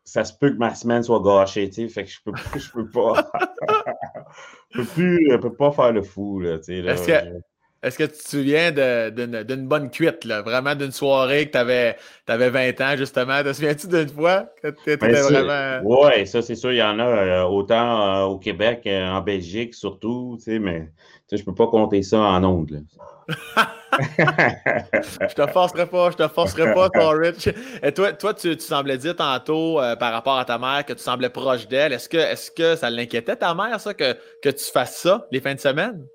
[0.04, 2.70] ça se peut que ma semaine soit gâchée, tu sais, fait que je peux, je
[2.70, 3.30] peux pas,
[4.70, 6.78] je peux plus, je peux pas faire le fou, là, tu sais.
[6.78, 7.42] Est-ce que,
[7.82, 11.96] est que, tu te souviens d'une bonne cuite, là, vraiment d'une soirée que tu avais,
[12.28, 13.42] avais, 20 ans, justement?
[13.42, 15.80] Te souviens-tu d'une fois que tu étais ben, vraiment...
[15.84, 19.20] Oui, ça, c'est sûr, il y en a euh, autant euh, au Québec, euh, en
[19.20, 20.90] Belgique, surtout, tu sais, mais
[21.30, 22.84] je peux pas compter ça en ondes,
[23.98, 27.48] je te forcerai pas, je te forcerai pas, toi, Rich.
[27.82, 31.02] Et toi, toi tu, semblais dire tantôt euh, par rapport à ta mère que tu
[31.02, 31.92] semblais proche d'elle.
[31.92, 35.40] Est-ce que, est que ça l'inquiétait ta mère, ça, que, que tu fasses ça les
[35.40, 36.06] fins de semaine?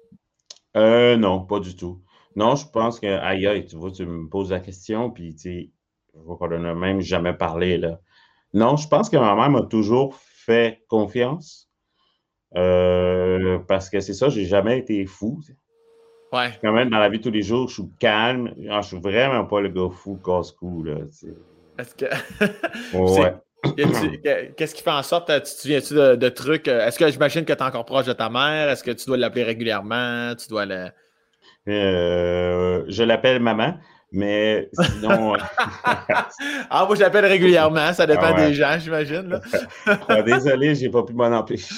[0.77, 2.01] Euh, non, pas du tout.
[2.35, 5.41] Non, je pense que, aïe, aïe, tu vois, tu me poses la question, puis tu
[5.41, 5.71] sais,
[6.13, 7.99] je vois qu'on a même jamais parlé, là.
[8.53, 11.69] Non, je pense que ma mère m'a toujours fait confiance.
[12.55, 15.41] Euh, parce que c'est ça, j'ai jamais été fou.
[16.31, 16.51] Ouais.
[16.61, 18.53] Quand même, dans la vie de tous les jours, je suis calme.
[18.57, 20.85] Je suis vraiment pas le gars fou, casse-cou.
[21.77, 22.05] Est-ce que.
[24.58, 26.67] Qu'est-ce qui fait en sorte, tu te souviens-tu de, trucs?
[26.67, 28.70] Euh, est-ce que j'imagine que tu es encore proche de ta mère?
[28.70, 30.34] Est-ce que tu dois l'appeler régulièrement?
[30.36, 30.88] Tu dois le.
[31.67, 33.78] Euh, je l'appelle maman,
[34.12, 35.34] mais sinon.
[35.84, 37.93] ah, moi, je l'appelle régulièrement.
[37.93, 39.39] Ça dépend ah des gens, j'imagine.
[40.08, 41.76] Ah, désolé, j'ai pas pu m'en empêcher.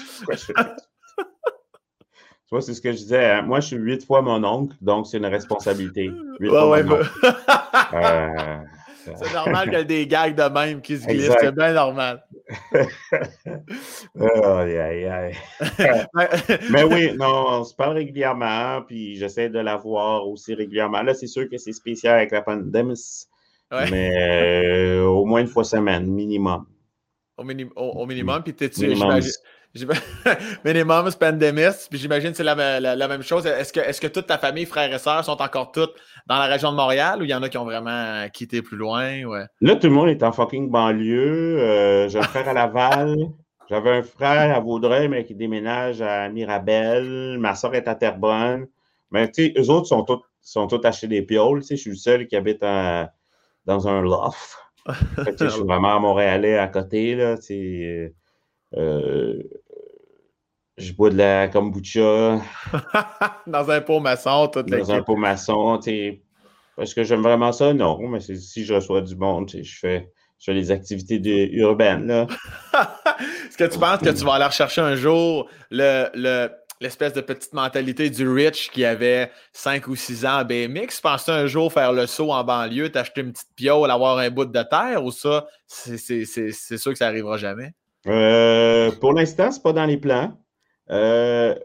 [2.50, 3.30] Tu vois, c'est ce que je disais.
[3.30, 3.44] Hein.
[3.44, 6.10] Moi, je suis huit fois mon oncle, donc c'est une responsabilité.
[6.40, 7.02] ouais, ouais, bah...
[7.94, 8.58] euh,
[9.06, 11.32] c'est normal qu'il y ait des gags de même qui se glissent.
[11.40, 12.26] C'est bien normal.
[16.70, 21.02] Mais oui, non, on se parle régulièrement, puis j'essaie de la voir aussi régulièrement.
[21.02, 23.28] Là, c'est sûr que c'est spécial avec la pandémie,
[23.72, 26.66] mais euh, au moins une fois semaine, minimum.
[27.38, 27.44] Au,
[28.06, 28.44] minimum.
[28.44, 28.54] Puis
[30.66, 33.46] minimum pandémiste, puis j'imagine que c'est la, même chose.
[33.46, 35.94] Est-ce que, est que toute ta famille, frères et sœurs, sont encore toutes
[36.28, 38.78] dans la région de Montréal ou il y en a qui ont vraiment quitté plus
[38.78, 39.24] loin?
[39.24, 39.46] Ouais?
[39.62, 41.60] Là, tout le monde est en fucking banlieue.
[41.60, 43.16] Euh, j'ai un frère à Laval.
[43.70, 47.38] J'avais un frère à Vaudreuil, mais qui déménage à Mirabel.
[47.38, 48.68] Ma soeur est à Terrebonne.
[49.12, 51.62] Mais tu sais, eux autres sont tous, sont tous achetés des pioles.
[51.62, 54.58] Tu sais, je suis le seul qui habite dans un loft.
[55.40, 57.14] je suis vraiment Montréalais à côté.
[57.14, 58.10] Là, tu euh,
[58.74, 59.44] je
[60.94, 62.42] bois de la kombucha.
[63.48, 65.80] dans un pot maçon, tout Dans un pot maçon.
[66.80, 67.74] Est-ce que j'aime vraiment ça?
[67.74, 72.10] Non, mais si je reçois du monde, je fais, je fais les activités urbaines.
[73.48, 76.50] Est-ce que tu penses que tu vas aller rechercher un jour le,
[76.80, 81.02] l'espèce de petite mentalité du rich qui avait 5 ou 6 ans à BMX?
[81.02, 84.46] Penses-tu un jour faire le saut en banlieue, t'acheter une petite piole, avoir un bout
[84.46, 87.74] de terre ou ça, c'est, sûr que ça n'arrivera jamais?
[88.10, 90.34] Euh, pour l'instant, c'est pas dans les plans.
[90.90, 91.56] Euh,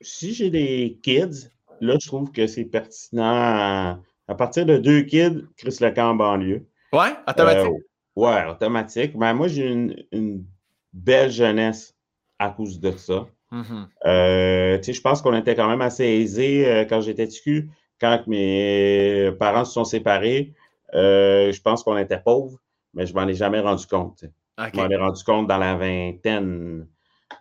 [0.00, 1.48] si j'ai des kids,
[1.80, 3.98] là, je trouve que c'est pertinent.
[4.28, 6.66] À, partir de deux kids, Chris Lecan en banlieue.
[6.92, 7.70] Ouais, automatique?
[7.70, 9.16] Euh, ouais, automatique.
[9.16, 9.68] Ben, moi, j'ai
[10.12, 10.44] une,
[10.92, 11.94] belle jeunesse
[12.38, 13.26] à cause de ça.
[13.50, 14.92] Mm-hmm.
[14.92, 17.70] je pense qu'on était quand même assez aisés quand j'étais TQ.
[17.98, 20.52] Quand mes parents se sont séparés,
[20.92, 22.58] je pense qu'on était pauvres,
[22.92, 24.24] mais je m'en ai jamais rendu compte.
[24.72, 26.86] Je m'en ai rendu compte dans la vingtaine.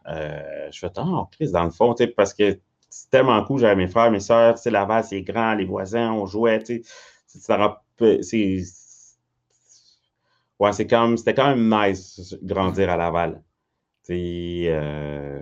[0.07, 2.59] Euh, je fais oh, dans le fond, parce que
[2.89, 3.59] c'est tellement cool.
[3.59, 6.81] J'avais mes frères, mes soeurs, Laval, c'est grand, les voisins, on jouait, c'est.
[10.59, 13.41] Ouais, c'est comme, c'était quand même nice grandir à Laval.
[14.09, 15.41] Euh,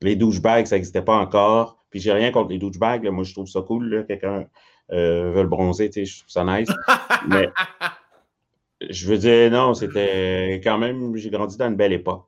[0.00, 1.84] les douchebags, ça n'existait pas encore.
[1.90, 3.06] Puis j'ai rien contre les douchebags.
[3.08, 4.04] Moi, je trouve ça cool.
[4.08, 4.46] Quelqu'un
[4.92, 6.68] euh, veut le bronzer, je trouve ça nice.
[7.28, 7.50] Mais
[8.90, 12.26] je veux dire, non, c'était quand même, j'ai grandi dans une belle époque.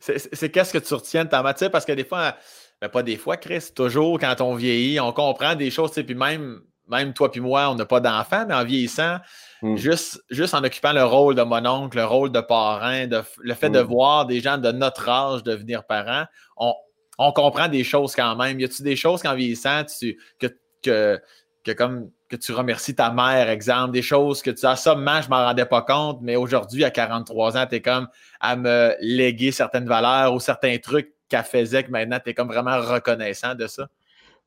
[0.00, 1.70] C'est qu'est-ce que tu retiens de ta matière?
[1.70, 2.36] Parce que des fois,
[2.80, 6.60] ben pas des fois, Chris, toujours quand on vieillit, on comprend des choses, puis même,
[6.88, 9.16] même toi puis moi, on n'a pas d'enfants, mais en vieillissant,
[9.62, 9.76] hmm.
[9.76, 13.06] juste, juste en occupant le rôle de mon oncle, le rôle de parrain,
[13.38, 13.86] le fait de hmm.
[13.86, 16.26] voir des gens de notre âge devenir parents,
[16.56, 18.60] on, comprend des choses quand même.
[18.60, 20.46] Y a-tu des choses qu'en vieillissant, tu, que,
[20.84, 21.20] que,
[21.64, 25.28] que comme que tu remercies ta mère, exemple, des choses que tu as, moi, je
[25.28, 28.08] m'en rendais pas compte, mais aujourd'hui, à 43 ans, tu es comme
[28.40, 32.48] à me léguer certaines valeurs ou certains trucs qu'elle faisait que maintenant, tu es comme
[32.48, 33.88] vraiment reconnaissant de ça?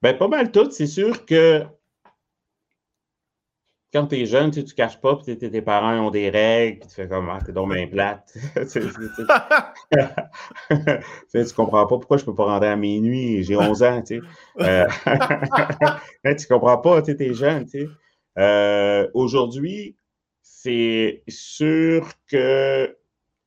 [0.02, 0.70] Ben, pas mal tout.
[0.72, 1.64] C'est sûr que
[3.94, 6.88] quand tu es jeune, tu ne caches pas, puis tes parents ont des règles, puis
[6.88, 8.34] tu fais comme, ah, t'es donc bien plate.
[8.72, 8.80] tu,
[11.38, 14.22] ne comprends pas pourquoi je ne peux pas rentrer à minuit, j'ai 11 ans, tu
[14.22, 14.22] sais.
[14.62, 14.88] Euh,
[16.36, 17.90] tu comprends pas, tu es jeune, tu sais.
[18.38, 19.98] Euh, aujourd'hui,
[20.42, 22.88] c'est sûr que,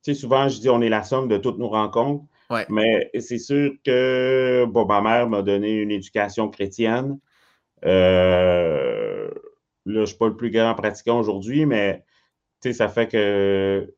[0.03, 2.23] tu sais, souvent, je dis, on est la somme de toutes nos rencontres,
[2.69, 7.17] mais c'est sûr que, bon, ma mère m'a donné une éducation chrétienne.
[7.83, 9.29] Euh,
[9.85, 12.03] Là, je ne suis pas le plus grand pratiquant aujourd'hui, mais
[12.61, 13.93] ça fait que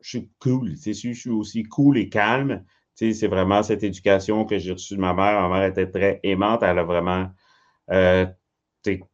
[0.00, 0.74] je suis cool.
[0.76, 2.64] Je suis aussi cool et calme.
[2.94, 5.40] C'est vraiment cette éducation que j'ai reçue de ma mère.
[5.48, 6.62] Ma mère était très aimante.
[6.62, 7.28] Elle a vraiment
[7.90, 8.26] euh,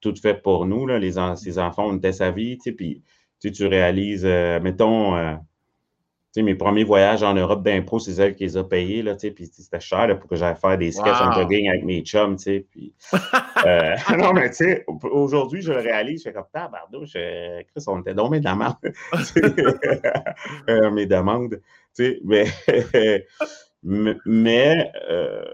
[0.00, 0.86] tout fait pour nous.
[0.86, 0.98] Là.
[0.98, 2.58] Les, ses enfants, on était sa vie.
[2.58, 3.02] Puis
[3.40, 5.16] tu réalises, euh, mettons,
[6.36, 9.46] euh, mes premiers voyages en Europe d'impro, c'est elle qui les a payés, là, puis
[9.46, 12.36] c'était cher pour que j'aille faire des sketchs en jogging avec mes chums,
[12.70, 12.94] puis...
[13.64, 18.00] Euh, non, mais tu sais, aujourd'hui, je le réalise, je fais comme, tabarnouche, Chris, on
[18.00, 18.74] était donc de la merde,
[20.68, 21.60] euh, mes demandes,
[21.94, 22.46] tu sais, mais...
[24.24, 25.44] mais euh,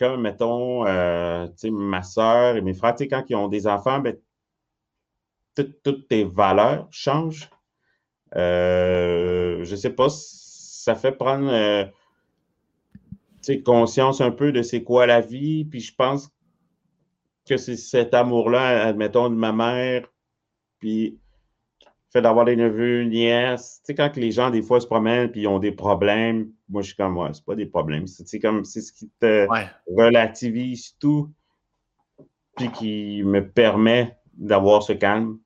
[0.00, 3.68] comme, mettons, tu sais, ma soeur et mes frères, tu sais, quand ils ont des
[3.68, 4.16] enfants, ben,
[5.54, 7.48] toutes tes valeurs changent.
[8.36, 11.84] Euh, je ne sais pas, ça fait prendre euh,
[13.64, 15.64] conscience un peu de c'est quoi la vie.
[15.64, 16.30] Puis je pense
[17.48, 20.12] que c'est cet amour-là, admettons, de ma mère,
[20.78, 21.18] puis
[22.10, 23.80] fait d'avoir des neveux, nièces.
[23.84, 26.82] Tu sais, quand les gens, des fois, se promènent puis ils ont des problèmes, moi,
[26.82, 28.06] je suis comme, ouais, c'est pas des problèmes.
[28.06, 29.46] C'est comme, c'est ce qui te
[29.96, 31.30] relativise tout,
[32.56, 35.38] puis qui me permet d'avoir ce calme.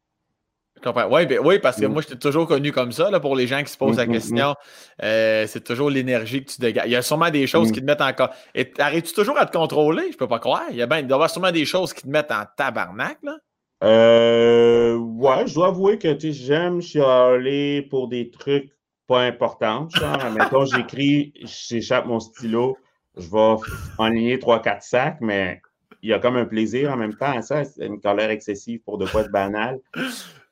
[1.11, 1.93] Oui, ben, oui, parce que mm.
[1.93, 4.07] moi, je t'ai toujours connu comme ça, là, pour les gens qui se posent la
[4.07, 4.55] mm, mm, question.
[5.03, 6.87] Euh, c'est toujours l'énergie que tu dégages.
[6.87, 8.31] Il y a sûrement des choses qui te mettent encore.
[8.55, 10.11] Et arrêtes-tu toujours à te contrôler?
[10.13, 10.65] Je peux pas croire.
[10.71, 12.45] Il, y a ben, il doit y avoir sûrement des choses qui te mettent en
[12.57, 13.37] tabarnak, là.
[13.83, 18.71] Euh, ouais, je dois avouer que j'aime chialer pour des trucs
[19.09, 19.89] pas importants.
[19.91, 22.79] Genre, mettons, j'écris, j'échappe mon stylo,
[23.17, 23.57] je vais
[23.99, 25.61] enligner 3-4 sacs, mais
[26.03, 27.65] il y a comme un plaisir en même temps à ça.
[27.65, 29.81] C'est une colère excessive pour de quoi de banal.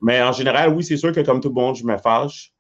[0.01, 2.53] Mais en général, oui, c'est sûr que comme tout le monde, je me fâche.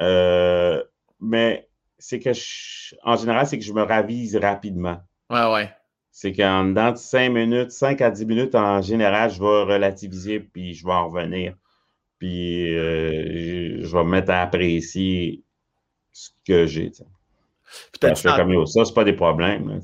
[0.00, 0.82] Euh,
[1.20, 1.68] mais
[1.98, 4.98] c'est que, je- en général, c'est que je me ravise rapidement.
[5.30, 5.70] Ouais, ouais.
[6.10, 10.40] C'est qu'en dedans de 5 minutes, 5 à 10 minutes, en général, je vais relativiser,
[10.40, 11.54] puis je vais en revenir.
[12.18, 15.42] Puis euh, je je vais me mettre à apprécier
[16.12, 16.90] ce que j'ai.
[18.36, 19.68] comme yo, ça, c'est pas des problèmes.
[19.68, 19.76] là,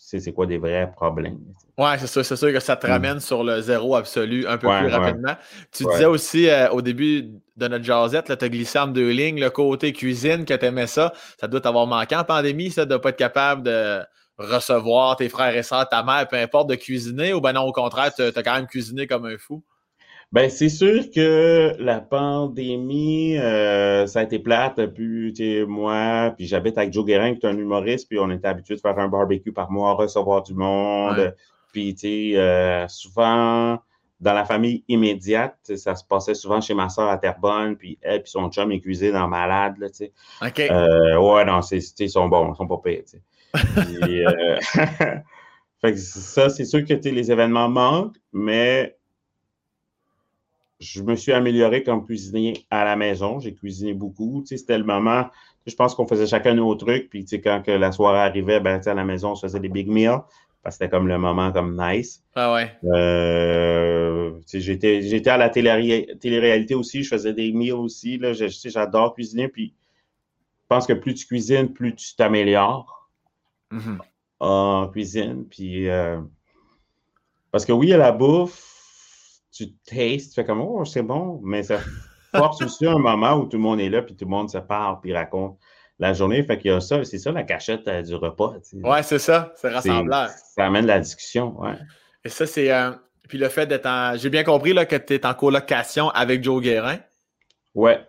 [0.00, 1.38] C'est c'est quoi des vrais problèmes?
[1.76, 4.68] Ouais, c'est sûr, c'est sûr que ça te ramène sur le zéro absolu un peu.
[4.68, 4.92] Ouais, plus ouais.
[4.96, 5.34] rapidement.
[5.72, 5.92] Tu Ouais.
[5.92, 9.50] disais aussi euh, au début de notre jasette, tu as glissé en deux lignes, le
[9.50, 11.12] côté cuisine, que tu aimais ça.
[11.40, 14.00] Ça doit t'avoir manqué en pandémie, ça, de ne pas être capable de
[14.38, 17.72] recevoir tes frères et sœurs, ta mère, peu importe, de cuisiner, ou ben non, au
[17.72, 19.64] contraire, tu as quand même cuisiné comme un fou?
[20.30, 24.84] Ben, c'est sûr que la pandémie, euh, ça a été plate.
[24.92, 28.48] Puis, tu moi, puis j'habite avec Joe Guérin, qui est un humoriste, puis on était
[28.48, 31.16] habitué de faire un barbecue par mois, recevoir du monde.
[31.16, 31.34] Ouais.
[31.72, 33.78] Puis, tu sais, euh, souvent,
[34.20, 38.22] dans la famille immédiate, ça se passait souvent chez ma soeur à Terrebonne, puis elle,
[38.22, 40.12] puis son chum, ils cuisinaient dans Malade, là, tu sais.
[40.42, 40.60] OK.
[40.60, 43.22] Euh, ouais, non, c'est, ils sont bons, ils sont pas pires, tu sais.
[44.04, 44.58] Puis, euh,
[45.80, 48.97] fait que ça, c'est sûr que tu sais, les événements manquent, mais
[50.80, 53.40] je me suis amélioré comme cuisinier à la maison.
[53.40, 54.42] J'ai cuisiné beaucoup.
[54.42, 55.26] Tu sais, c'était le moment.
[55.66, 57.10] Je pense qu'on faisait chacun nos trucs.
[57.10, 59.34] Puis, tu sais, quand que la soirée arrivait, ben, tu sais, à la maison, on
[59.34, 60.20] se faisait des big meals.
[60.62, 62.22] Parce que c'était comme le moment comme nice.
[62.34, 62.70] Ah ouais.
[62.84, 67.02] Euh, tu sais, j'étais, j'étais à la télé- télé-réalité aussi.
[67.02, 68.18] Je faisais des meals aussi.
[68.18, 68.32] Là.
[68.32, 69.48] Je- j'adore cuisiner.
[69.48, 69.72] Puis,
[70.62, 73.08] je pense que plus tu cuisines, plus tu t'améliores
[73.70, 73.98] Mhm.
[74.40, 75.44] en cuisine.
[75.48, 76.20] Puis, euh,
[77.50, 78.77] parce que oui, à la bouffe,
[79.66, 81.78] tu tastes, tu fais comme, oh, c'est bon, mais ça
[82.34, 84.58] force aussi un moment où tout le monde est là, puis tout le monde se
[84.58, 85.58] parle, puis raconte
[85.98, 86.42] la journée.
[86.44, 88.54] Fait qu'il y a ça, c'est ça la cachette euh, du repas.
[88.62, 88.86] tu sais.
[88.88, 90.28] Ouais, c'est ça, c'est rassembleur.
[90.30, 91.74] Ça amène la discussion, ouais.
[92.24, 92.70] Et ça, c'est.
[92.72, 92.90] euh,
[93.28, 94.16] puis le fait d'être en.
[94.16, 96.98] J'ai bien compris là, que tu es en colocation avec Joe Guérin.
[97.74, 98.00] Ouais,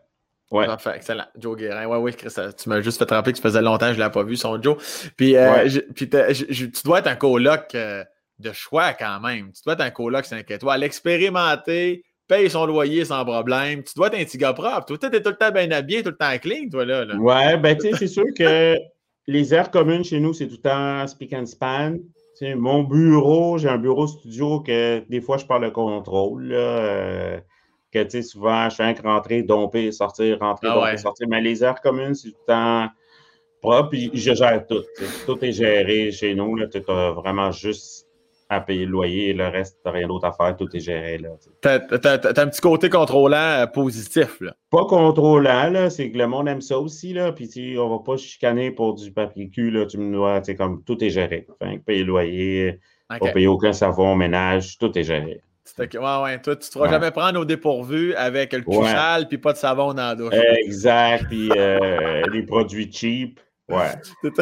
[0.51, 0.65] ouais.
[0.65, 1.25] Parfait, excellent.
[1.37, 1.85] Joe Guérin.
[1.87, 3.99] Ouais, oui, Chris, euh, tu m'as juste fait rappeler que ça faisait longtemps que je
[3.99, 4.77] ne l'ai pas vu, son Joe.
[5.17, 5.69] Puis, euh, Ouais.
[5.69, 8.03] je- puis t'as- je- je- tu dois être un coloc euh,
[8.39, 9.51] de choix quand même.
[9.51, 10.83] Tu dois être un coloc 5 étoiles.
[10.83, 13.83] Expérimenté, paye son loyer sans problème.
[13.83, 14.85] Tu dois être un petit gars propre.
[14.85, 17.05] Toi, tu es tout le temps bien habillé, tout le temps clean, toi, là.
[17.05, 17.15] là.
[17.15, 18.75] Ouais, ben, tu sais, c'est sûr que
[19.27, 21.97] les aires communes chez nous, c'est tout le temps speak and span.
[22.37, 26.45] Tu sais, mon bureau, j'ai un bureau studio que des fois, je parle de contrôle.
[26.45, 27.39] Là, euh,
[27.91, 30.97] que, tu sais, souvent, je fais un rentrer, domper, sortir, rentrer, Ah domper, ouais.
[30.97, 31.27] sortir.
[31.27, 32.87] Mais les aires communes, c'est tout le temps
[33.61, 33.89] propre.
[33.89, 34.83] Puis je gère tout.
[35.25, 36.55] Tout est géré chez nous.
[36.67, 38.08] Tu as vraiment juste
[38.49, 39.33] à payer le loyer.
[39.33, 40.55] Le reste, tu rien d'autre à faire.
[40.57, 41.17] Tout est géré.
[41.19, 41.29] Là.
[41.61, 44.53] T'as t'as- t'as un petit côté contrôlant euh, positif, là.
[44.71, 48.17] pas contrôlant, là, c'est que le monde aime ça aussi, là, puis on va pas
[48.17, 51.47] chicaner pour du papier cul, là, tu me dois, comme tout est géré.
[51.61, 52.79] Fait que payer le loyer,
[53.11, 53.19] OK.
[53.19, 55.41] pas payer aucun savon, ménage, tout est géré.
[55.77, 55.85] Ouais,
[56.23, 56.41] ouais.
[56.41, 56.89] Toi, tu ne te feras Ouais.
[56.91, 60.33] jamais prendre au dépourvu avec le cul sale puis pas de savon dans la douche.
[60.65, 63.39] Exact, puis euh, les produits cheap,
[63.69, 64.33] ouais.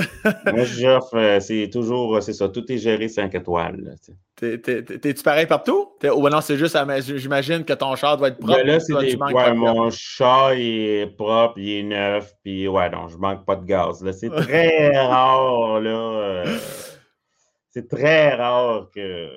[0.53, 3.95] Moi, j'offre, euh, c'est toujours, c'est ça, tout est géré 5 étoiles,
[4.35, 5.93] T'es-tu pareil partout?
[6.03, 6.77] Ou non, c'est juste,
[7.17, 8.61] j'imagine que ton char doit être propre.
[8.63, 13.07] Là, toi, des, ouais, mon chat, il est propre, il est neuf, puis ouais, non,
[13.07, 14.05] je manque pas de gaz.
[14.11, 15.89] C'est très rare, là.
[15.89, 16.57] euh,
[17.69, 19.29] c'est très rare que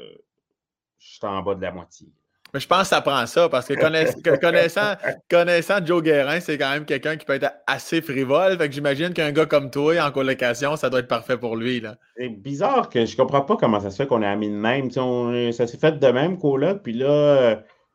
[0.98, 2.08] je suis en bas de la moitié.
[2.52, 4.94] Mais je pense que ça prend ça parce que, connaiss- que- connaissant,
[5.30, 8.56] connaissant Joe Guérin, c'est quand même quelqu'un qui peut être assez frivole.
[8.58, 11.82] Fait que j'imagine qu'un gars comme toi en colocation, ça doit être parfait pour lui.
[12.16, 14.88] C'est bizarre que je comprends pas comment ça se fait qu'on est amis de même.
[14.96, 17.50] On- ça s'est fait de même, coloc, puis là,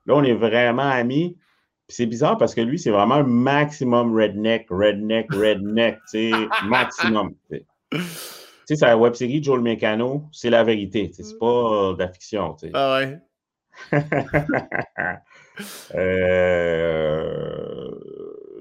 [0.06, 1.38] là, on est vraiment amis.
[1.88, 6.32] C'est bizarre parce que lui, c'est vraiment un maximum redneck, redneck, redneck, tu
[6.68, 7.34] maximum.
[7.52, 7.66] tu sais.
[7.92, 8.00] Tu
[8.74, 12.00] sais, c'est la web série Joe le Mécano, c'est la vérité, c'est pas euh, de
[12.00, 12.72] la fiction, tu sais.
[12.74, 13.20] Ah ouais.
[15.96, 17.92] Euh,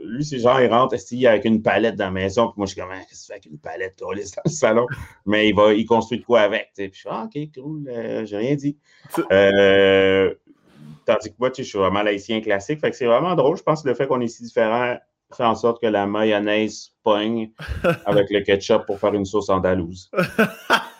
[0.04, 2.80] lui, c'est genre, il rentre avec une palette dans la maison, puis moi, je suis
[2.80, 4.86] comme, Ah, qu'est-ce que tu fais avec une palette, toi, dans le salon?
[5.26, 6.70] Mais il va, il construit de quoi avec.
[6.76, 8.78] Puis je fais, ah, ok, cool, euh, j'ai rien dit.
[9.32, 10.32] Euh,
[11.04, 13.56] tandis que moi, tu sais, je suis vraiment laïcien classique, fait que c'est vraiment drôle.
[13.56, 14.96] Je pense que le fait qu'on est si différents
[15.34, 17.50] fait en sorte que la mayonnaise pogne
[18.06, 20.10] avec le ketchup pour faire une sauce andalouse.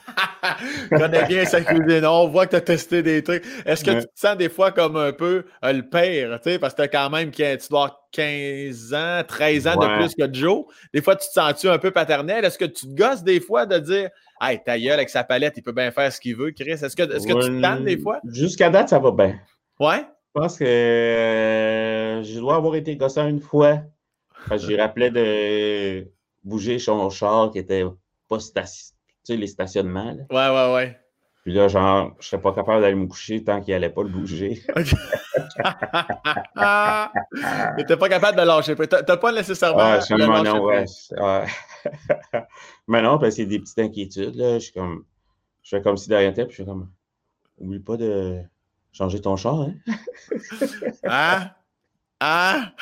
[0.99, 2.05] connais bien sa cuisine.
[2.07, 3.45] On voit que tu as testé des trucs.
[3.67, 4.01] Est-ce que Ouais.
[4.01, 6.83] tu te sens des fois comme un peu euh, le père, tu sais, parce que
[6.83, 10.65] tu quand même tu dois avoir 15 ans, 13 ans de plus que Joe.
[10.93, 12.45] Des fois, tu te sens-tu un peu paternel?
[12.45, 15.55] Est-ce que tu te gosses des fois de dire Hey, ta gueule avec sa palette,
[15.57, 16.71] il peut bien faire ce qu'il veut, Chris?
[16.73, 18.21] Est-ce que, est-ce que tu te tannes des fois?
[18.33, 19.39] Jusqu'à date, ça va bien.
[19.81, 20.05] Ouais?
[20.37, 23.81] Je pense que euh, je dois avoir été gossant une fois.
[24.49, 26.07] Parce que j'ai rappelé de
[26.43, 27.85] bouger son char qui était
[28.29, 28.94] pas stationné.
[29.25, 30.13] Tu sais, les stationnements.
[30.13, 30.25] là.
[30.31, 30.99] Ouais, ouais, ouais.
[31.45, 34.09] Puis là, genre, je serais pas capable d'aller me coucher tant qu'il allait pas le
[34.09, 34.63] bouger.
[37.77, 38.75] Mais t'es pas capable de lâcher.
[38.75, 39.79] T'as pas nécessairement.
[39.79, 40.87] Ah, je non, ouais.
[42.89, 44.37] Mais non, c'est des petites inquiétudes.
[44.37, 44.55] Là.
[44.55, 45.05] Je, suis comme,
[45.63, 46.91] je fais comme si derrière tête, puis je fais comme.
[47.59, 48.41] Oublie pas de
[48.93, 49.75] changer ton char, hein?
[51.05, 51.51] hein?
[52.21, 52.73] Hein?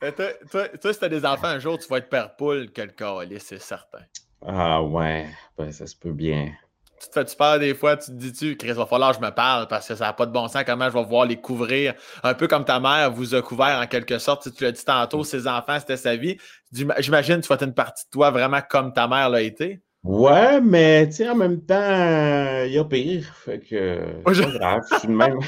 [0.00, 2.82] toi, toi, toi, si t'as des enfants un jour, tu vas être père poule que
[2.82, 4.00] le c'est certain.
[4.46, 5.26] Ah ouais,
[5.56, 6.52] ben, ça se peut bien.
[7.00, 9.30] Tu te fais-tu peur des fois, tu te dis-tu, Chris, va falloir que je me
[9.30, 11.94] parle parce que ça n'a pas de bon sens, comment je vais pouvoir les couvrir.
[12.24, 14.42] Un peu comme ta mère vous a couvert en quelque sorte.
[14.44, 16.38] Si tu l'as dit tantôt, ses enfants, c'était sa vie.
[16.72, 19.80] J'imagine que tu vas être une partie de toi vraiment comme ta mère l'a été.
[20.04, 23.24] Ouais, mais tu sais, en même temps, il y a pire.
[23.44, 24.00] Fait que
[24.32, 25.38] c'est pas grave, je suis le même.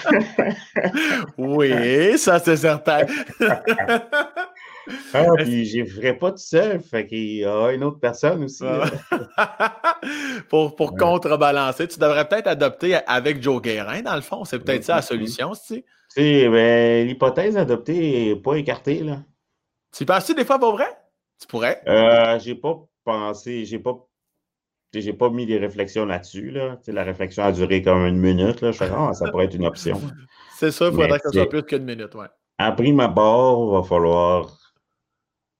[1.38, 3.06] oui, ça c'est certain.
[5.14, 8.64] Ah, puis je ne pas tout seul, fait qu'il y a une autre personne aussi.
[10.48, 14.44] pour pour contrebalancer, tu devrais peut-être adopter avec Joe Guérin, dans le fond.
[14.44, 16.48] C'est peut-être ça la solution, tu sais.
[16.48, 19.18] Ben, l'hypothèse adoptée n'est pas écartée, là.
[19.96, 20.88] Tu penses-tu des fois pour vrai?
[21.40, 21.82] Tu pourrais?
[21.86, 23.96] Euh, j'ai pas pensé, j'ai pas
[24.92, 26.50] j'ai pas mis des réflexions là-dessus.
[26.50, 26.76] Là.
[26.88, 28.60] La réflexion a duré comme une minute.
[28.60, 28.72] Là.
[28.72, 30.00] Je fais, ah, ça pourrait être une option.
[30.56, 32.14] C'est ça, il faudrait que ça soit plus qu'une minute.
[32.14, 32.26] Ouais.
[32.58, 34.59] À prime abord, il va falloir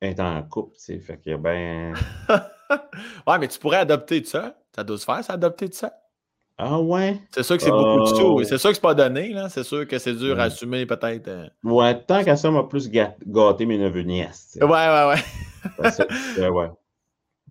[0.03, 0.99] être en couple, tu sais.
[0.99, 1.95] Fait que ben.
[3.27, 4.57] ouais, mais tu pourrais adopter de ça.
[4.75, 5.93] Ça doit se faire, ça, adopter de ça.
[6.63, 7.19] Ah ouais?
[7.35, 8.23] C'est sûr que c'est beaucoup de sous.
[8.23, 8.45] Oh.
[8.45, 9.49] C'est sûr que c'est pas donné, là.
[9.49, 11.29] C'est sûr que c'est dur à assumer, peut-être.
[11.29, 11.49] Euh.
[11.65, 14.59] Ouais, tant qu'à ça, m'a plus gâté mes neveux nièces.
[14.61, 15.15] Ouais, ouais,
[16.39, 16.49] ouais.
[16.51, 16.71] ouais.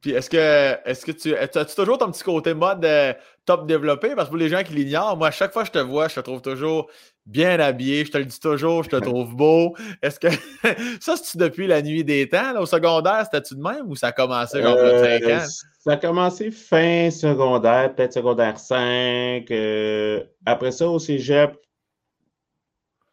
[0.02, 3.14] Puis est-ce que est-ce que tu as-tu toujours ton petit côté mode euh,
[3.45, 4.16] top développé?
[4.16, 6.08] Parce que pour les gens qui l'ignorent, moi, à chaque fois que je te vois,
[6.08, 6.89] je te trouve toujours
[7.30, 8.04] bien habillé.
[8.04, 9.76] Je te le dis toujours, je te trouve beau.
[10.02, 10.28] Est-ce que
[11.00, 12.60] ça, c'est-tu depuis la nuit des temps?
[12.60, 15.46] au secondaire, c'était-tu de même ou ça a commencé genre euh, 5 ans?
[15.80, 19.50] Ça a commencé fin secondaire, peut-être secondaire 5.
[19.52, 21.56] Euh, après ça, au cégep,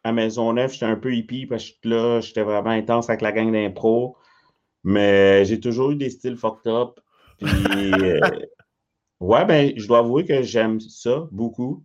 [0.03, 3.51] à Maisonneuve, j'étais un peu hippie parce que là, j'étais vraiment intense avec la gang
[3.51, 4.17] d'impro.
[4.83, 6.99] Mais j'ai toujours eu des styles fucked up.
[7.39, 8.19] Puis, euh,
[9.19, 11.83] ouais, ben, je dois avouer que j'aime ça beaucoup.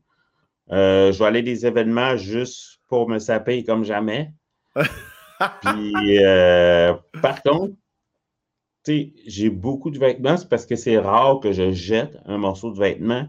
[0.72, 4.32] Euh, je vais aller des événements juste pour me saper comme jamais.
[4.74, 7.74] Puis, euh, par contre,
[8.86, 12.78] j'ai beaucoup de vêtements, c'est parce que c'est rare que je jette un morceau de
[12.78, 13.28] vêtement.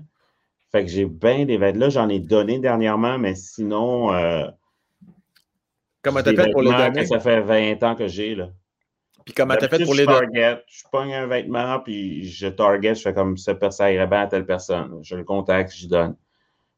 [0.72, 1.82] Fait que j'ai bien des vêtements.
[1.82, 4.08] Là, j'en ai donné dernièrement, mais sinon.
[6.02, 7.06] Comment t'as fait pour les donner?
[7.06, 8.50] ça fait 20 ans que j'ai, là.
[9.26, 13.02] Puis comment t'as fait pour les target, Je pogne un vêtement, puis je target, je
[13.02, 15.00] fais comme ça, ça irait bien à telle personne.
[15.02, 16.16] Je le contacte, je donne.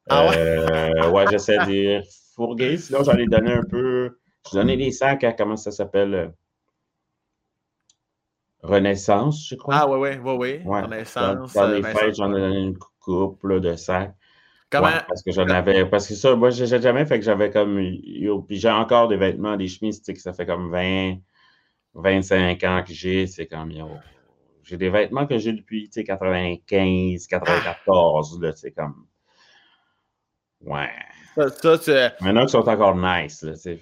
[0.10, 0.38] Ah ouais?
[0.38, 2.02] Euh, ouais, j'essaie de
[2.36, 2.78] fourguer.
[2.78, 4.18] Sinon, j'allais donner un peu.
[4.52, 6.14] Je donnais des sacs à comment ça s'appelle?
[6.14, 6.28] Euh,
[8.62, 9.76] Renaissance, je crois.
[9.76, 10.82] Ah oui, oui, oui, oui.
[10.82, 11.54] Renaissance.
[11.54, 14.16] Dans, les fêtes, j'en ai donné une couple de sacs.
[14.72, 14.90] Comment?
[15.08, 15.86] parce que j'en avais.
[15.86, 17.76] Parce que ça, moi, j'ai jamais fait que j'avais comme.
[17.78, 21.18] Puis j'ai encore des vêtements, des chemises, tu sais, que ça fait comme 20.
[21.96, 23.74] 25 ans que j'ai, c'est comme,
[24.64, 29.05] j'ai des vêtements que j'ai depuis, 95, 94, là, c'est comme,
[30.66, 30.90] ouais.
[31.36, 33.80] Ça, Maintenant qu'ils sont encore nice, là, tu sais,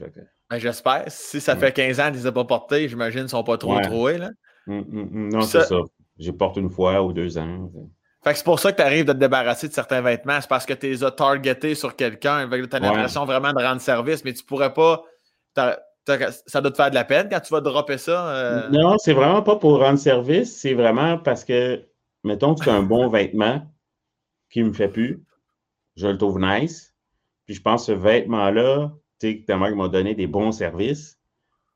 [0.50, 1.04] ben, J'espère.
[1.08, 3.44] Si ça fait 15 ans qu'ils ne les ont pas portés, j'imagine qu'ils ne sont
[3.44, 4.30] pas trop troués, là.
[4.68, 5.30] Hum, hum, hum.
[5.30, 5.76] non, c'est ça.
[6.18, 7.72] J'ai porté une fois ou deux ans.
[8.24, 10.40] Fait que c'est pour ça que tu arrives de te débarrasser de certains vêtements.
[10.40, 12.48] C'est parce que tu les as targetés sur quelqu'un.
[12.50, 15.04] Tu as l'impression vraiment de rendre service, mais tu pourrais pas
[15.56, 18.28] ça doit te faire de la peine quand tu vas dropper ça?
[18.28, 18.70] Euh?
[18.70, 21.84] Non, c'est vraiment pas pour rendre service, c'est vraiment parce que,
[22.24, 23.62] mettons que c'est un bon vêtement
[24.50, 25.24] qui me fait plus,
[25.96, 26.96] je le trouve nice,
[27.46, 31.20] puis je pense que ce vêtement-là, tu sais, que m'a donné des bons services,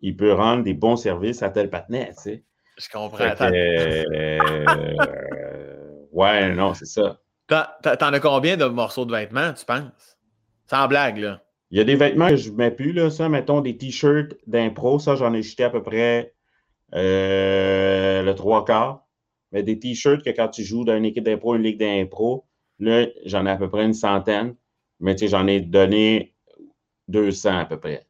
[0.01, 2.43] il peut rendre des bons services à tel patinet, tu sais.
[2.77, 3.33] Je comprends.
[3.41, 4.35] Euh,
[6.11, 7.19] ouais, non, c'est ça.
[7.47, 10.17] T'en as combien de morceaux de vêtements, tu penses?
[10.69, 11.41] Sans blague, là.
[11.71, 14.35] Il y a des vêtements que je ne mets plus, là, ça, mettons des t-shirts
[14.45, 16.33] d'impro, ça, j'en ai jeté à peu près
[16.93, 19.05] euh, le trois quarts.
[19.51, 22.45] Mais des t-shirts que quand tu joues dans une équipe d'impro, une ligue d'impro,
[22.79, 24.55] là, j'en ai à peu près une centaine.
[24.99, 26.33] Mais tu sais, j'en ai donné
[27.07, 28.05] 200 à peu près.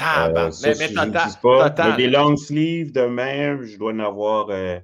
[0.00, 1.74] Euh, mais, mais, pas.
[1.78, 4.80] mais des long sleeves de même, je dois en avoir, euh,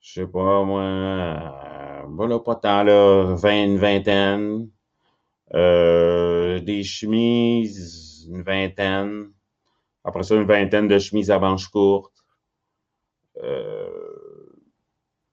[0.00, 4.68] je sais pas moi, euh, voilà, pas tant là, 20, une vingtaine.
[5.54, 9.32] Euh, des chemises, une vingtaine.
[10.04, 12.14] Après ça, une vingtaine de chemises à manches courtes.
[13.42, 14.09] Euh,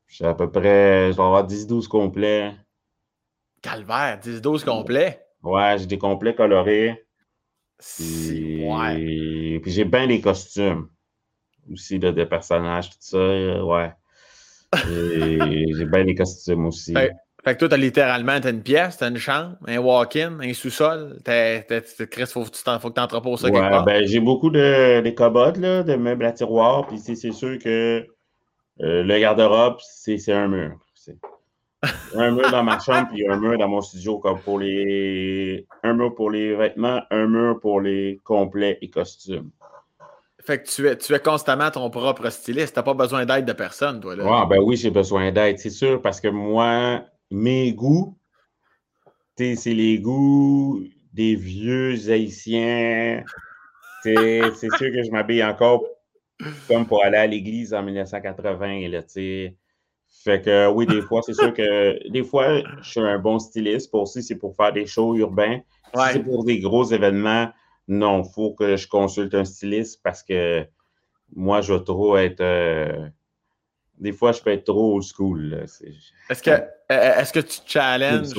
[0.07, 2.53] j'ai à peu près, je vais avoir 10-12 complets.
[3.61, 5.21] Calvaire, 10-12 complets?
[5.43, 7.05] Ouais, j'ai des complets colorés.
[7.77, 9.59] Puis, ouais.
[9.61, 10.89] puis j'ai bien des costumes
[11.71, 13.63] aussi, de des personnages, tout ça.
[13.63, 13.91] Ouais.
[14.85, 16.93] J'ai bien les costumes aussi.
[17.43, 21.19] Fait, que toi, t'as littéralement as une pièce, t'as une chambre, un walk-in, un sous-sol.
[21.23, 23.85] Chris, faut, faut que tu entreposes ça quelque part.
[23.85, 26.87] Ben, j'ai beaucoup de, de cobottes, là, de meubles à tiroir.
[26.87, 28.05] Puis c'est sûr que
[28.81, 30.77] euh, le garde-robe, c'est un mur.
[32.15, 35.67] Un mur dans ma chambre, puis un mur dans mon studio, comme pour les.
[35.83, 39.51] Un mur pour les vêtements, un mur pour les complets et costumes.
[40.43, 42.73] Fait que tu es, tu es constamment ton propre styliste.
[42.73, 44.15] Tu n'as pas besoin d'aide de personne, toi.
[44.15, 44.23] Là.
[44.23, 48.17] Ouais, ben oui, j'ai besoin d'aide, c'est sûr, parce que moi, mes goûts,
[49.37, 50.81] c'est les goûts
[51.13, 53.23] des vieux haïtiens.
[54.03, 55.83] C'est sûr que je m'habille encore
[56.67, 58.87] comme pour aller à l'église en 1980.
[58.89, 59.01] Là,
[60.23, 63.91] fait que oui, des fois, c'est sûr que des fois, je suis un bon styliste.
[63.91, 65.59] Pour aussi, c'est pour faire des shows urbains.
[65.93, 67.49] Si c'est pour des gros événements,
[67.87, 70.67] non, il faut que je consulte un styliste parce que
[71.35, 72.41] moi, je veux trop être.
[72.41, 73.07] Euh,
[73.97, 75.65] des fois, je peux être trop old school.
[76.29, 76.51] Est-ce que,
[76.89, 78.33] est que tu challenges?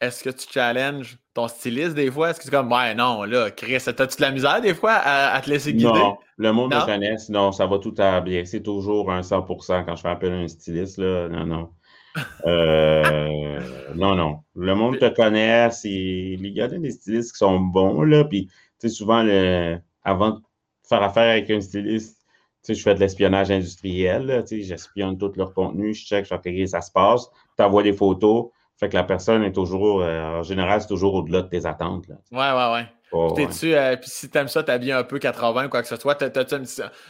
[0.00, 1.18] Est-ce que tu challenges?
[1.34, 2.30] Ton styliste des fois?
[2.30, 5.40] Est-ce que c'est comme, ouais, non, là, Chris, t'as-tu de la misère des fois à,
[5.40, 5.88] te laisser guider?
[5.88, 8.44] Non, le monde me connaît, non, ça va tout à bien.
[8.44, 11.28] C'est toujours un 100% quand je fais appel à un styliste, là.
[11.28, 11.70] Non, non.
[12.46, 13.58] Euh,
[13.94, 14.40] non, non.
[14.54, 15.88] Le monde te connaît, c'est.
[15.88, 18.24] Il y a des stylistes qui sont bons, là.
[18.24, 19.78] Puis, tu sais, souvent, le...
[20.04, 20.40] avant de
[20.86, 22.18] faire affaire avec un styliste,
[22.62, 26.26] tu sais, je fais de l'espionnage industriel, tu sais, j'espionne tout leur contenu, je check,
[26.26, 28.50] je fais, ça se passe, tu envoies des photos,
[28.82, 32.08] fait que la personne est toujours, euh, en général, c'est toujours au-delà de tes attentes.
[32.08, 32.16] Là.
[32.32, 32.86] Ouais, ouais, ouais.
[33.12, 36.16] Oh, tu euh, puis si t'aimes ça, t'habilles un peu 80 quoi que ce soit,
[36.16, 36.62] t'as-tu un,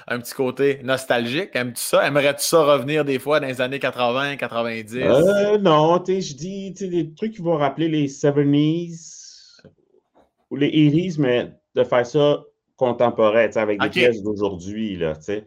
[0.08, 1.48] un, petit côté nostalgique?
[1.54, 2.06] Aimes-tu ça?
[2.06, 4.96] Aimerais-tu ça revenir des fois dans les années 80, 90?
[4.96, 9.62] Euh, non, tu sais, je dis des trucs qui vont rappeler les 70s
[10.50, 12.42] ou les 80s, mais de faire ça
[12.76, 15.44] contemporain, avec des pièces d'aujourd'hui, sais.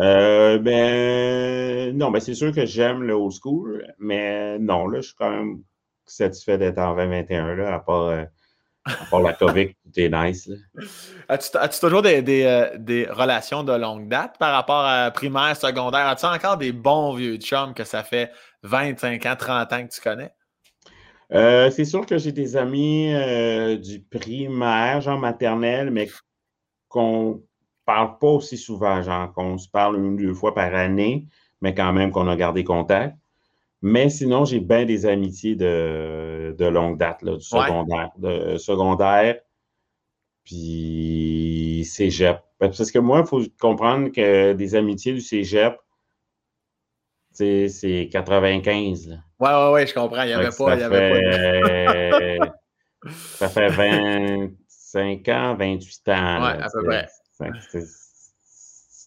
[0.00, 5.08] Euh, ben, non, ben c'est sûr que j'aime le old school, mais non, là, je
[5.08, 5.62] suis quand même
[6.06, 8.24] satisfait d'être en 2021, là, à part, euh,
[8.86, 10.48] à part la COVID, tout est nice,
[11.28, 16.06] As-tu toujours des, des, euh, des, relations de longue date par rapport à primaire, secondaire?
[16.06, 18.30] As-tu encore des bons vieux chums que ça fait
[18.62, 20.32] 25 ans, 30 ans que tu connais?
[21.32, 23.14] c'est sûr que j'ai des amis
[23.78, 26.08] du primaire, genre maternelle, mais
[26.90, 27.42] qu'on
[27.86, 31.26] parle pas aussi souvent, genre qu'on se parle une ou deux fois par année,
[31.62, 33.16] mais quand même qu'on a gardé contact.
[33.82, 38.10] Mais sinon, j'ai bien des amitiés de, longue date, là, du secondaire.
[38.18, 39.40] De secondaire,
[40.44, 42.40] puis cégep.
[42.58, 45.78] Parce que moi, il faut comprendre que des amitiés du cégep,
[47.32, 49.08] c'est 95.
[49.08, 49.16] Là.
[49.38, 50.22] Ouais, ouais, ouais, je comprends.
[50.22, 50.74] Il n'y avait pas.
[50.74, 52.60] Il y avait pas
[53.10, 54.50] ça fait 20,
[54.90, 56.42] 5 ans, 28 ans.
[56.42, 57.08] Oui, à peu près.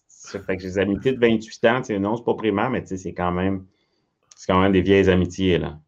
[0.08, 3.12] Ça fait que j'ai des amitiés de 28 ans, non, c'est pas primaire, mais c'est
[3.12, 3.66] quand même
[4.34, 5.58] c'est quand même des vieilles amitiés.
[5.58, 5.78] là.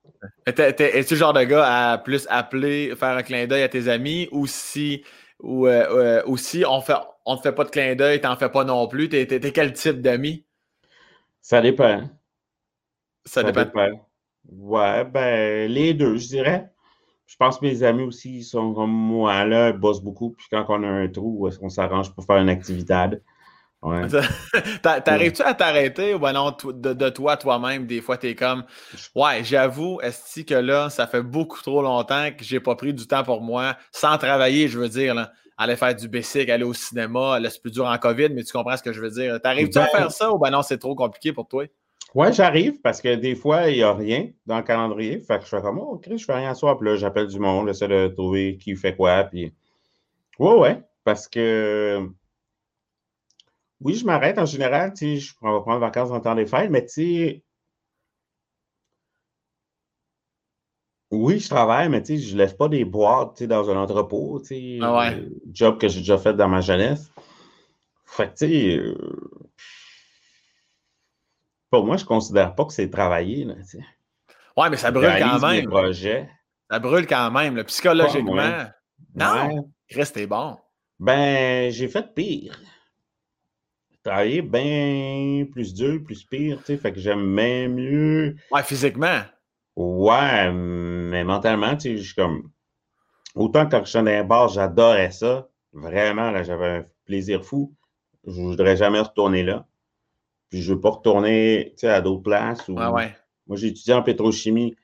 [0.47, 4.29] Es-tu le genre de gars à plus appeler, faire un clin d'œil à tes amis
[4.33, 5.05] ou si,
[5.41, 6.95] ou, euh, euh, si on fait,
[7.25, 9.09] on ne te fait pas de clin d'œil, tu n'en fais pas non plus?
[9.09, 10.45] T'es, es, quel type d'ami?
[11.41, 12.09] Ça dépend.
[13.25, 13.65] Ça, dépend.
[13.65, 14.09] dépend.
[14.49, 16.71] Ouais, ben, les deux, je dirais
[17.27, 20.31] je pense que mes amis aussi sont comme moi, là, ils bossent beaucoup.
[20.31, 22.95] Puis quand on a un trou, on s'arrange pour faire une activité?
[23.83, 24.07] Ouais.
[24.83, 28.65] T'arrives-tu à t'arrêter ou ben non, de, toi, toi-même, des fois, t'es comme
[29.15, 33.07] Ouais, j'avoue, est-ce que là, ça fait beaucoup trop longtemps que j'ai pas pris du
[33.07, 36.75] temps pour moi, sans travailler, je veux dire, là, aller faire du basic, aller au
[36.75, 39.41] cinéma, là, c'est plus dur en COVID, mais tu comprends ce que je veux dire.
[39.41, 41.67] T'arrives-tu à ben faire ça ou ben non, c'est trop compliqué pour toi?
[42.15, 45.21] Oui, j'arrive parce que des fois, il n'y a rien dans le calendrier.
[45.21, 46.79] Fait que je fais comme, oh, Chris, je fais rien à soi.
[46.79, 49.25] Puis là, j'appelle du monde, j'essaie de trouver qui fait quoi.
[49.25, 49.53] Puis,
[50.39, 52.09] ouais, ouais, parce que,
[53.81, 54.93] oui, je m'arrête en général.
[54.95, 57.43] Tu sais, je vais prendre vacances en temps des fêtes, mais tu sais,
[61.11, 63.71] oui, je travaille, mais tu sais, je ne laisse pas des boîtes tu sais, dans
[63.71, 64.41] un entrepôt.
[64.41, 65.29] Tu sais, ah ouais.
[65.53, 67.11] job que j'ai déjà fait dans ma jeunesse.
[68.07, 68.97] Fait que, tu sais, euh,
[71.85, 73.45] moi, je ne considère pas que c'est travailler.
[73.45, 73.55] Là,
[74.57, 75.71] ouais, mais ça brûle quand même.
[76.71, 78.65] Ça brûle quand même, psychologiquement.
[79.15, 80.57] non, restez bon.
[80.99, 82.59] Ben, j'ai fait pire.
[84.03, 88.37] Travailler bien plus dur, plus pire, tu sais, fait que j'aime bien mieux.
[88.53, 89.21] Ouais, physiquement.
[89.75, 92.51] Ouais, mais mentalement, tu sais, je suis comme.
[93.35, 95.49] Autant que quand je suis dans un bar, j'adorais ça.
[95.73, 97.75] Vraiment, là, j'avais un plaisir fou.
[98.27, 99.67] Je ne voudrais jamais retourner là.
[100.51, 102.69] Puis je ne veux pas retourner à d'autres places.
[102.69, 104.77] Moi, j'ai étudié en pétrochimie.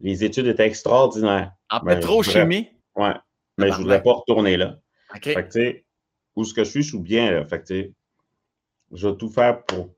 [0.00, 1.52] Les études étaient extraordinaires.
[1.70, 2.68] En pétrochimie?
[2.96, 3.08] Oui.
[3.58, 4.78] Mais je ne voudrais pas retourner là.
[5.22, 5.82] Fait que,
[6.34, 7.46] où ce que je suis, je suis bien là.
[7.46, 7.90] Fait que,
[8.92, 9.88] je vais tout faire pour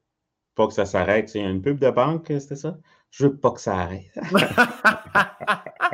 [0.54, 1.28] pas que ça s'arrête.
[1.28, 2.78] C'est une pub de banque, c'était ça?
[3.10, 4.12] Je veux pas que ça arrête.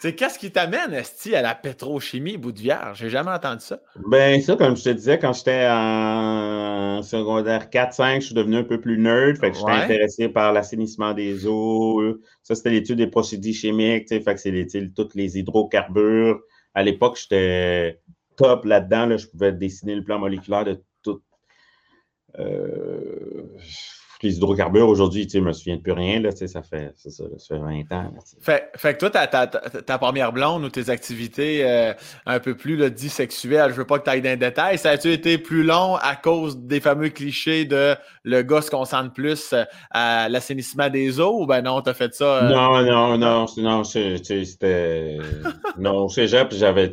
[0.00, 2.98] c'est qu'est-ce qui t'amène, Esti, à la pétrochimie bout de vierge?
[2.98, 3.80] J'ai jamais entendu ça.
[4.06, 8.64] Ben, ça, comme je te disais, quand j'étais en secondaire 4-5, je suis devenu un
[8.64, 9.38] peu plus nerd.
[9.38, 12.18] Fait que j'étais intéressé par l'assainissement des eaux.
[12.42, 14.08] Ça, c'était l'étude des procédés chimiques.
[14.08, 16.40] Fait que c'est tous les hydrocarbures.
[16.74, 18.00] À l'époque, j'étais
[18.36, 19.16] top là-dedans.
[19.16, 21.20] Je pouvais dessiner le plan moléculaire de tout.
[22.38, 23.42] Euh,
[24.22, 27.24] les hydrocarbures, aujourd'hui, je ne me souviens de plus rien, là, ça, fait, ça, ça,
[27.48, 28.12] fait 20 ans.
[28.40, 31.92] fait, fait, que toi, ta, ta, ta, première blonde ou tes activités euh,
[32.26, 34.78] un peu plus là, dit sexuelles, je veux pas que tu ailles dans les détails,
[34.78, 37.94] ça a-tu été plus long à cause des fameux clichés de
[38.24, 41.94] le gars se concentre plus euh, à l'assainissement des eaux ou ben non, tu as
[41.94, 42.44] fait ça?
[42.44, 42.48] Euh?
[42.48, 45.18] Non, non, non, non, c'était.
[45.78, 46.90] non, au cégep, j'avais.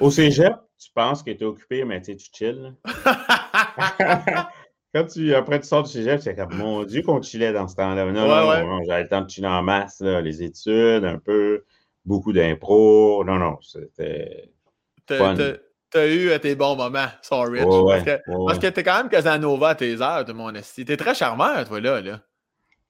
[0.00, 2.74] Au cégep, tu penses que tu es occupé, mais tu chill.
[4.94, 7.76] Quand tu, après, tu sors du cégep, c'est comme, mon Dieu, qu'on chillait dans ce
[7.76, 8.06] temps-là.
[8.06, 11.64] Non, non, non, j'avais le temps de chiller en masse, les études, un peu,
[12.04, 13.24] beaucoup d'impro.
[13.24, 14.50] Non, non, c'était.
[15.88, 17.60] T'as eu tes bons moments, sorry.
[17.60, 20.84] parce que, parce que t'es quand même Casanova à tes heures, de mon esti.
[20.84, 22.00] T'es très charmant, toi, là.
[22.00, 22.20] là.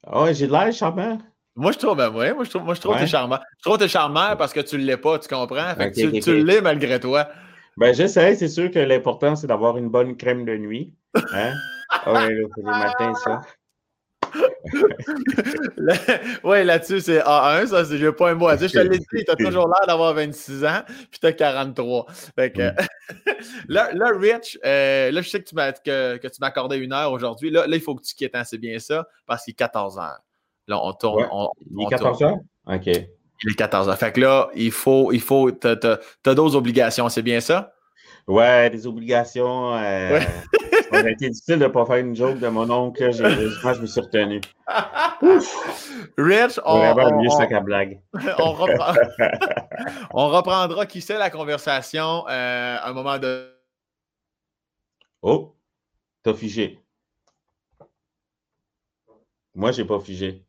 [0.07, 1.19] Ah ouais, j'ai de l'air charmant.
[1.57, 3.39] Moi, je trouve, ben, ouais, moi, je trouve, moi, je trouve que t'es charmant.
[3.59, 5.75] Je trouve que t'es charmant parce que tu l'es pas, tu comprends?
[5.75, 7.29] Fait que tu, l'es malgré toi.
[7.77, 10.95] Ben, j'essaie, c'est sûr que l'important, c'est d'avoir une bonne crème de nuit.
[11.33, 11.53] Hein?
[12.07, 13.43] Oui, c'est le matin, ça.
[16.45, 18.69] oui, là-dessus, c'est A1, ça, j'ai pas un mot à dire.
[18.69, 22.07] Je te l'ai dit, t'as toujours l'air d'avoir 26 ans, puis t'as 43.
[22.35, 22.63] Fait que,
[23.69, 26.93] là, là, Rich, euh, là, je sais que tu m'as que, que tu m'accordais une
[26.93, 27.51] heure aujourd'hui.
[27.51, 29.99] Là, là, il faut que tu quittes, hein, c'est bien ça, parce qu'il est 14
[29.99, 30.21] heures.
[30.69, 31.27] Là, on tourne.
[31.31, 32.39] On, il est 14 heures?
[32.67, 32.87] OK.
[32.87, 33.99] Il est 14 heures.
[33.99, 37.73] Fait que là, il faut, il faut, t'as d'autres obligations, c'est bien ça?
[38.27, 39.75] Ouais, des obligations.
[39.77, 40.21] Euh,
[40.91, 43.13] ça a été difficile de ne pas faire une joke de mon oncle.
[43.13, 44.41] je me suis retenu.
[46.19, 48.01] Rich, on, on, blague.
[48.39, 48.95] on, reprend...
[50.13, 53.49] on, reprendra, qui sait, la conversation euh, à un moment de.
[55.23, 55.55] Oh,
[56.23, 56.81] t'as figé.
[59.55, 60.45] Moi, j'ai pas figé.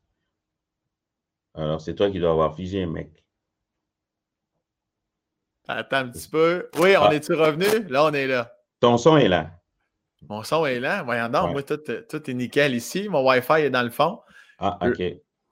[1.54, 3.24] Alors, c'est toi qui dois avoir figé, mec.
[5.68, 6.70] Attends un petit peu.
[6.80, 7.14] Oui, on ah.
[7.14, 7.88] est-tu revenu?
[7.90, 8.54] Là, on est là.
[8.80, 9.52] Ton son est là.
[10.30, 11.04] Mon son est là?
[11.04, 13.08] Voyons donc, moi, tout, tout, est nickel ici.
[13.10, 14.20] Mon Wi-Fi est dans le fond.
[14.60, 15.02] Ah, OK.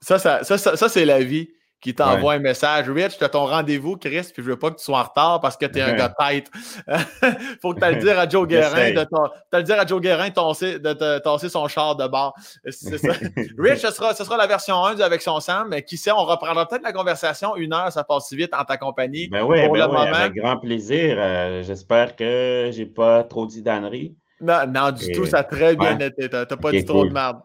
[0.00, 1.50] Ça, ça, ça, ça c'est la vie
[1.86, 2.90] qui t'envoie un message.
[2.90, 5.40] Rich, tu as ton rendez-vous, Chris, puis je veux pas que tu sois en retard
[5.40, 6.50] parce que tu es un gars tête.
[7.62, 9.06] Faut que tu le dire à Joe Guérin de
[9.52, 12.34] le dire à Joe Guérin de te tasser son char de bord.
[12.68, 13.12] C'est ça.
[13.58, 16.24] Rich, ce sera, ce sera la version 1 avec son Sam, mais qui sait, on
[16.24, 17.54] reprendra peut-être la conversation.
[17.54, 19.28] Une heure, ça passe si vite en ta compagnie.
[19.28, 21.16] Ben oui, ben oui avec grand plaisir.
[21.20, 24.16] Euh, j'espère que j'ai pas trop dit d'ânerie.
[24.40, 26.28] Non, non, du tout, ça a très bien été.
[26.28, 27.38] T'as pas dit trop de merde.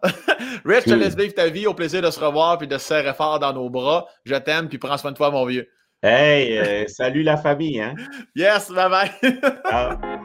[0.66, 1.68] Rich, je te laisse vivre ta vie.
[1.68, 4.08] Au plaisir de se revoir puis de se serrer fort dans nos bras.
[4.26, 5.68] Je t'aime puis prends soin de toi, mon vieux.
[6.04, 7.96] Hey, euh, salut la famille, hein?
[8.36, 10.18] Yes, bye bye.